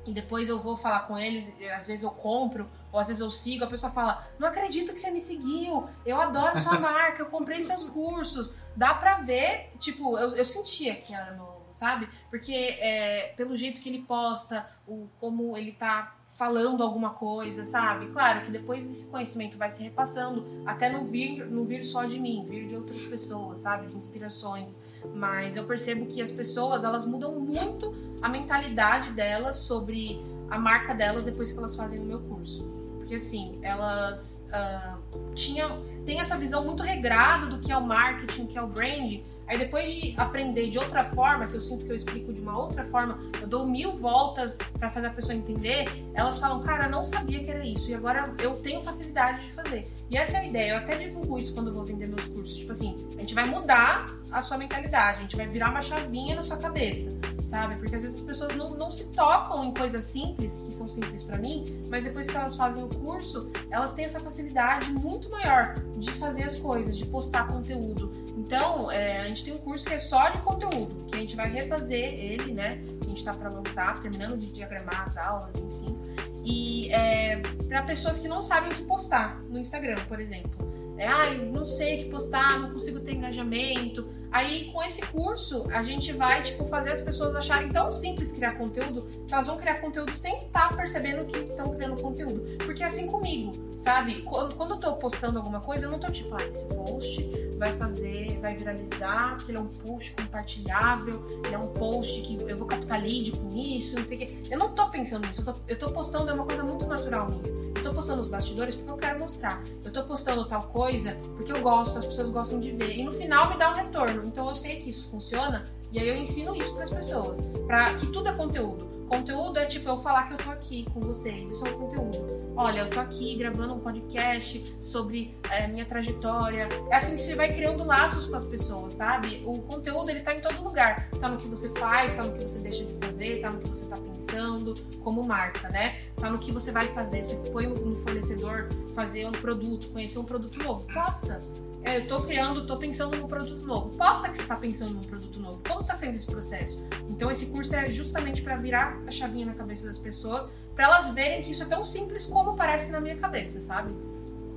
[0.05, 3.21] E depois eu vou falar com eles, e às vezes eu compro, ou às vezes
[3.21, 7.23] eu sigo, a pessoa fala, não acredito que você me seguiu, eu adoro sua marca,
[7.23, 8.55] eu comprei seus cursos.
[8.77, 12.09] Dá pra ver, tipo, eu, eu sentia que era novo, sabe?
[12.31, 18.07] Porque é, pelo jeito que ele posta, o, como ele tá falando alguma coisa, sabe?
[18.07, 22.19] Claro que depois esse conhecimento vai se repassando, até não vir, não vir só de
[22.19, 23.87] mim, vir de outras pessoas, sabe?
[23.87, 24.83] De inspirações.
[25.15, 30.21] Mas eu percebo que as pessoas, elas mudam muito a mentalidade delas sobre
[30.51, 32.63] a marca delas depois que elas fazem o meu curso.
[32.99, 34.99] Porque assim, elas ah,
[35.35, 35.71] tinham,
[36.05, 39.59] têm essa visão muito regrada do que é o marketing, que é o branding, Aí
[39.59, 42.85] depois de aprender de outra forma, que eu sinto que eu explico de uma outra
[42.85, 45.85] forma, eu dou mil voltas para fazer a pessoa entender,
[46.15, 47.91] elas falam, cara, não sabia que era isso.
[47.91, 49.89] E agora eu tenho facilidade de fazer.
[50.11, 50.71] E essa é a ideia.
[50.73, 52.57] Eu até divulgo isso quando eu vou vender meus cursos.
[52.57, 56.35] Tipo assim, a gente vai mudar a sua mentalidade, a gente vai virar uma chavinha
[56.35, 57.77] na sua cabeça, sabe?
[57.77, 61.23] Porque às vezes as pessoas não, não se tocam em coisas simples, que são simples
[61.23, 65.75] para mim, mas depois que elas fazem o curso, elas têm essa facilidade muito maior
[65.97, 68.13] de fazer as coisas, de postar conteúdo.
[68.37, 71.35] Então, é, a gente tem um curso que é só de conteúdo, que a gente
[71.35, 72.83] vai refazer ele, né?
[73.03, 75.97] A gente tá para lançar, terminando de diagramar as aulas, enfim.
[76.45, 77.41] E é,
[77.77, 80.51] para pessoas que não sabem o que postar no Instagram, por exemplo.
[80.97, 84.09] É, ai, não sei o que postar, não consigo ter engajamento.
[84.33, 88.53] Aí, com esse curso, a gente vai, tipo, fazer as pessoas acharem tão simples criar
[88.53, 92.57] conteúdo que elas vão criar conteúdo sem estar tá percebendo que estão criando conteúdo.
[92.65, 94.23] Porque é assim comigo, sabe?
[94.23, 97.29] Quando, quando eu tô postando alguma coisa, eu não tô tipo, ah, esse post
[97.59, 102.39] vai fazer, vai viralizar, porque ele é um post compartilhável, ele é um post que
[102.49, 104.39] eu vou captar lead com isso, não sei o quê.
[104.51, 107.31] Eu não tô pensando nisso, eu tô, eu tô postando, é uma coisa muito natural
[107.31, 107.57] minha.
[107.75, 109.63] Eu tô postando os bastidores porque eu quero mostrar.
[109.85, 112.97] Eu tô postando tal coisa porque eu gosto, as pessoas gostam de ver.
[112.97, 114.27] E no final me dá um retorno.
[114.27, 117.95] Então eu sei que isso funciona e aí eu ensino isso para as pessoas, para
[117.95, 118.96] que tudo é conteúdo.
[119.09, 122.55] Conteúdo é tipo eu falar que eu tô aqui com vocês, isso é um conteúdo.
[122.57, 126.69] Olha, eu tô aqui gravando um podcast sobre é, minha trajetória.
[126.91, 129.43] É assim que você vai criando laços com as pessoas, sabe?
[129.47, 131.09] O conteúdo ele tá em todo lugar.
[131.21, 133.69] Tá no que você faz, tá no que você deixa de fazer, tá no que
[133.69, 136.03] você tá pensando, como marca, né?
[136.17, 137.23] Tá no que você vai fazer.
[137.23, 141.41] Se foi no fornecedor fazer um produto, conhecer um produto novo, posta
[141.87, 143.97] é, eu tô criando, tô pensando num produto novo.
[143.97, 145.61] Posta que você tá pensando num produto novo.
[145.67, 146.85] Como tá sendo esse processo?
[147.09, 151.15] Então esse curso é justamente para virar a chavinha na cabeça das pessoas, para elas
[151.15, 153.95] verem que isso é tão simples como parece na minha cabeça, sabe?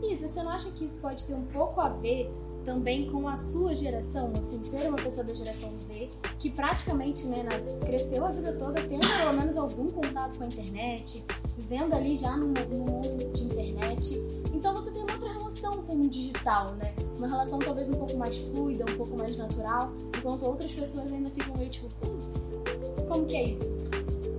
[0.02, 2.32] Isa, você não acha que isso pode ter um pouco a ver
[2.70, 6.08] também com a sua geração, assim, ser uma pessoa da geração Z,
[6.38, 7.44] que praticamente né,
[7.84, 11.26] cresceu a vida toda tendo pelo menos algum contato com a internet,
[11.58, 14.24] vivendo ali já no, no mundo de internet.
[14.54, 16.94] Então você tem uma outra relação com o digital, né?
[17.18, 21.32] Uma relação talvez um pouco mais fluida, um pouco mais natural, enquanto outras pessoas ainda
[21.32, 22.62] ficam meio tipo, putz,
[23.08, 23.66] como que é isso?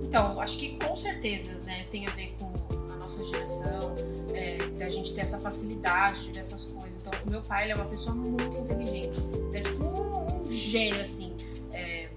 [0.03, 2.49] Então, acho que com certeza, né, tem a ver com
[2.93, 3.93] a nossa geração,
[4.33, 7.71] é, da gente ter essa facilidade de ver essas coisas então, o meu pai, ele
[7.71, 9.19] é uma pessoa muito inteligente.
[9.49, 11.35] Ele é tipo um, um gênio, assim.
[11.73, 12.07] É,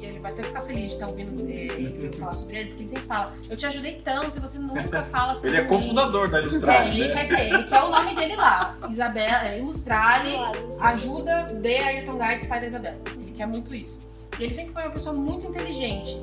[0.00, 2.88] e ele vai até ficar feliz de estar ouvindo é, falar sobre ele, porque ele
[2.88, 6.40] sempre fala: Eu te ajudei tanto e você nunca fala sobre Ele é cofundador da
[6.40, 6.90] Ilustrale.
[6.90, 7.14] É, ele né?
[7.14, 8.76] quer ser, ele quer o nome dele lá.
[8.90, 10.34] Isabela, é, Ilustrale,
[10.80, 12.98] ajuda de Ayrton Guides, pai da Isabela.
[13.18, 14.00] Ele quer muito isso.
[14.38, 16.16] E ele sempre foi uma pessoa muito inteligente.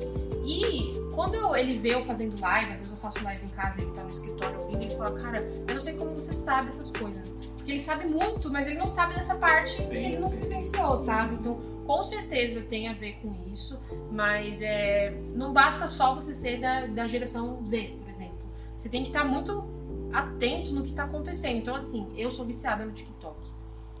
[0.44, 3.80] E quando eu, ele vê eu fazendo live, às vezes eu faço live em casa,
[3.80, 6.90] ele tá no escritório ouvindo, ele fala, cara, eu não sei como você sabe essas
[6.90, 7.34] coisas.
[7.56, 10.98] Porque ele sabe muito, mas ele não sabe dessa parte sim, que ele não vivenciou,
[10.98, 11.34] sabe?
[11.36, 13.80] Então, com certeza tem a ver com isso,
[14.10, 18.38] mas é, não basta só você ser da, da geração Z, por exemplo.
[18.76, 19.64] Você tem que estar muito
[20.12, 21.56] atento no que está acontecendo.
[21.56, 23.38] Então, assim, eu sou viciada no TikTok.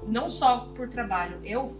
[0.06, 1.40] Não só por trabalho.
[1.44, 1.74] Eu,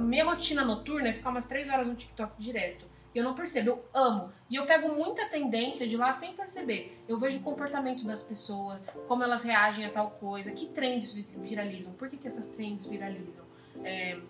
[0.00, 2.87] minha rotina noturna é ficar umas três horas no TikTok direto.
[3.18, 4.32] Eu não percebo, eu amo.
[4.48, 7.02] E eu pego muita tendência de lá sem perceber.
[7.08, 11.92] Eu vejo o comportamento das pessoas, como elas reagem a tal coisa, que trends viralizam,
[11.94, 13.44] por que, que essas trends viralizam.
[13.82, 14.20] É,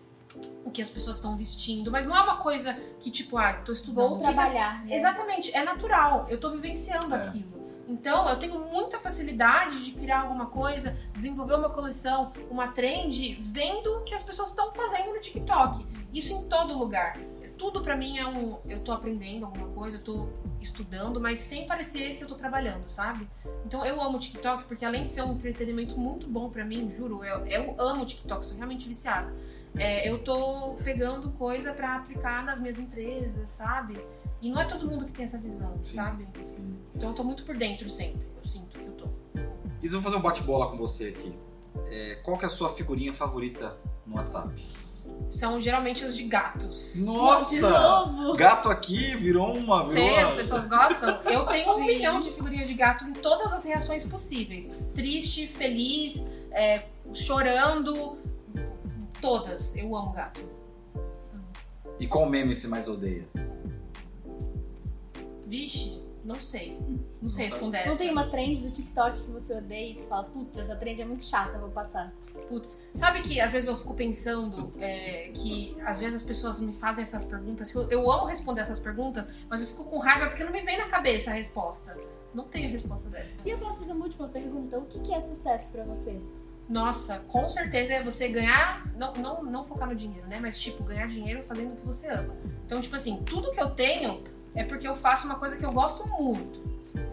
[0.65, 3.73] o que as pessoas estão vestindo, mas não é uma coisa que, tipo, ah, tô
[3.73, 4.09] estudando.
[4.09, 4.97] Vou trabalhar, né?
[4.97, 7.27] Exatamente, é natural, eu tô vivenciando é.
[7.27, 7.59] aquilo.
[7.87, 13.99] Então, eu tenho muita facilidade de criar alguma coisa, desenvolver uma coleção, uma trend, vendo
[13.99, 15.87] o que as pessoas estão fazendo no TikTok.
[16.11, 17.19] Isso em todo lugar
[17.59, 18.59] tudo para mim é um.
[18.67, 20.29] Eu tô aprendendo alguma coisa, eu tô
[20.61, 23.29] estudando, mas sem parecer que eu tô trabalhando, sabe?
[23.67, 26.91] Então eu amo o TikTok porque além de ser um entretenimento muito bom para mim,
[26.91, 29.35] juro, eu, eu amo o TikTok, sou realmente viciada.
[29.77, 33.99] É, eu tô pegando coisa para aplicar nas minhas empresas, sabe?
[34.41, 36.27] E não é todo mundo que tem essa visão, sim, sabe?
[36.45, 36.79] Sim.
[36.95, 38.27] Então eu tô muito por dentro sempre.
[38.37, 39.09] Eu sinto que eu tô.
[39.83, 41.37] Isa, vou fazer um bate-bola com você aqui.
[41.91, 44.55] É, qual que é a sua figurinha favorita no WhatsApp?
[45.31, 47.05] São geralmente os de gatos.
[47.05, 47.57] Nossa!
[48.37, 49.89] Gato aqui virou uma.
[49.89, 51.21] Virou Tem, as pessoas gostam.
[51.25, 56.27] Eu tenho um milhão de figurinhas de gato em todas as reações possíveis: triste, feliz,
[56.51, 58.19] é, chorando.
[59.21, 59.77] Todas.
[59.77, 60.41] Eu amo gato.
[61.99, 63.27] E qual meme você mais odeia?
[65.45, 66.79] Vixe, não sei.
[67.21, 67.89] Não sei responder essa.
[67.89, 71.03] Não tem uma trend do TikTok que você odeia e você fala, putz, essa trend
[71.03, 72.13] é muito chata, vou passar.
[72.49, 76.73] Putz, sabe que às vezes eu fico pensando é, que às vezes as pessoas me
[76.73, 80.45] fazem essas perguntas, eu, eu amo responder essas perguntas, mas eu fico com raiva porque
[80.45, 81.97] não me vem na cabeça a resposta.
[82.35, 83.39] Não tenho a resposta dessa.
[83.45, 86.21] E eu posso fazer uma última pergunta: o que é sucesso para você?
[86.69, 90.39] Nossa, com certeza é você ganhar, não, não, não focar no dinheiro, né?
[90.41, 92.37] Mas tipo, ganhar dinheiro fazendo o que você ama.
[92.67, 94.23] Então, tipo assim, tudo que eu tenho
[94.55, 96.63] é porque eu faço uma coisa que eu gosto muito.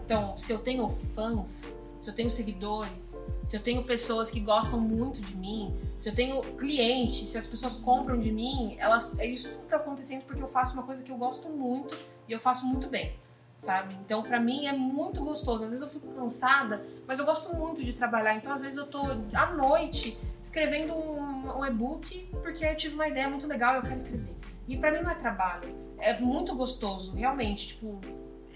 [0.04, 4.80] Então, se eu tenho fãs, se eu tenho seguidores, se eu tenho pessoas que gostam
[4.80, 9.48] muito de mim, se eu tenho clientes, se as pessoas compram de mim, elas, isso
[9.48, 11.98] tudo tá acontecendo porque eu faço uma coisa que eu gosto muito
[12.28, 13.18] e eu faço muito bem,
[13.58, 13.96] sabe?
[14.04, 15.64] Então, para mim é muito gostoso.
[15.64, 18.36] Às vezes eu fico cansada, mas eu gosto muito de trabalhar.
[18.36, 19.02] Então, às vezes eu tô
[19.34, 23.82] à noite escrevendo um, um e-book porque eu tive uma ideia muito legal e eu
[23.82, 24.36] quero escrever.
[24.68, 28.00] E para mim não é trabalho, é muito gostoso, realmente, tipo,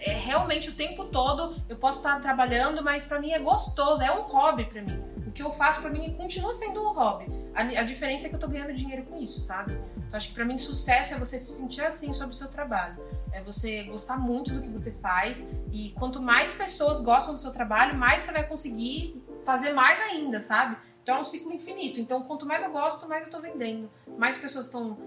[0.00, 4.10] é realmente o tempo todo eu posso estar trabalhando, mas para mim é gostoso, é
[4.10, 5.02] um hobby para mim.
[5.26, 7.26] O que eu faço para mim continua sendo um hobby.
[7.54, 9.78] A, a, diferença é que eu tô ganhando dinheiro com isso, sabe?
[9.96, 12.96] Então acho que para mim sucesso é você se sentir assim sobre o seu trabalho.
[13.32, 17.52] É você gostar muito do que você faz e quanto mais pessoas gostam do seu
[17.52, 20.76] trabalho, mais você vai conseguir fazer mais ainda, sabe?
[21.02, 22.00] Então é um ciclo infinito.
[22.00, 23.90] Então quanto mais eu gosto, mais eu tô vendendo.
[24.16, 24.98] Mais pessoas estão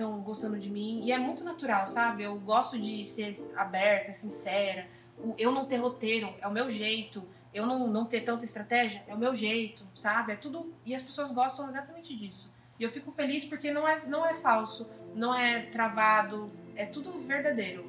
[0.00, 1.02] estão gostando de mim.
[1.04, 2.22] E é muito natural, sabe?
[2.22, 4.88] Eu gosto de ser aberta, sincera.
[5.36, 7.22] Eu não ter roteiro, é o meu jeito.
[7.52, 10.32] Eu não, não ter tanta estratégia, é o meu jeito, sabe?
[10.32, 10.72] É tudo.
[10.86, 12.50] E as pessoas gostam exatamente disso.
[12.78, 17.12] E eu fico feliz porque não é, não é falso, não é travado, é tudo
[17.18, 17.84] verdadeiro.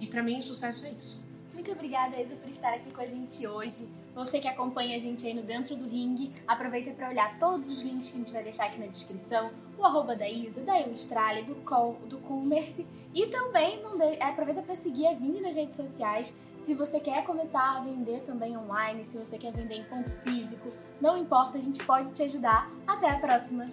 [0.00, 1.20] E para mim, o sucesso é isso.
[1.52, 3.88] Muito obrigada, Isa, por estar aqui com a gente hoje.
[4.14, 7.82] Você que acompanha a gente aí no Dentro do Ring, aproveita para olhar todos os
[7.82, 11.42] links que a gente vai deixar aqui na descrição, o arroba da Isa, da Ilustrale,
[11.42, 14.22] do Col, do Commerce e também de...
[14.22, 16.34] aproveita para seguir a Vini nas redes sociais.
[16.60, 20.68] Se você quer começar a vender também online, se você quer vender em ponto físico,
[21.00, 22.70] não importa, a gente pode te ajudar.
[22.86, 23.66] Até a próxima!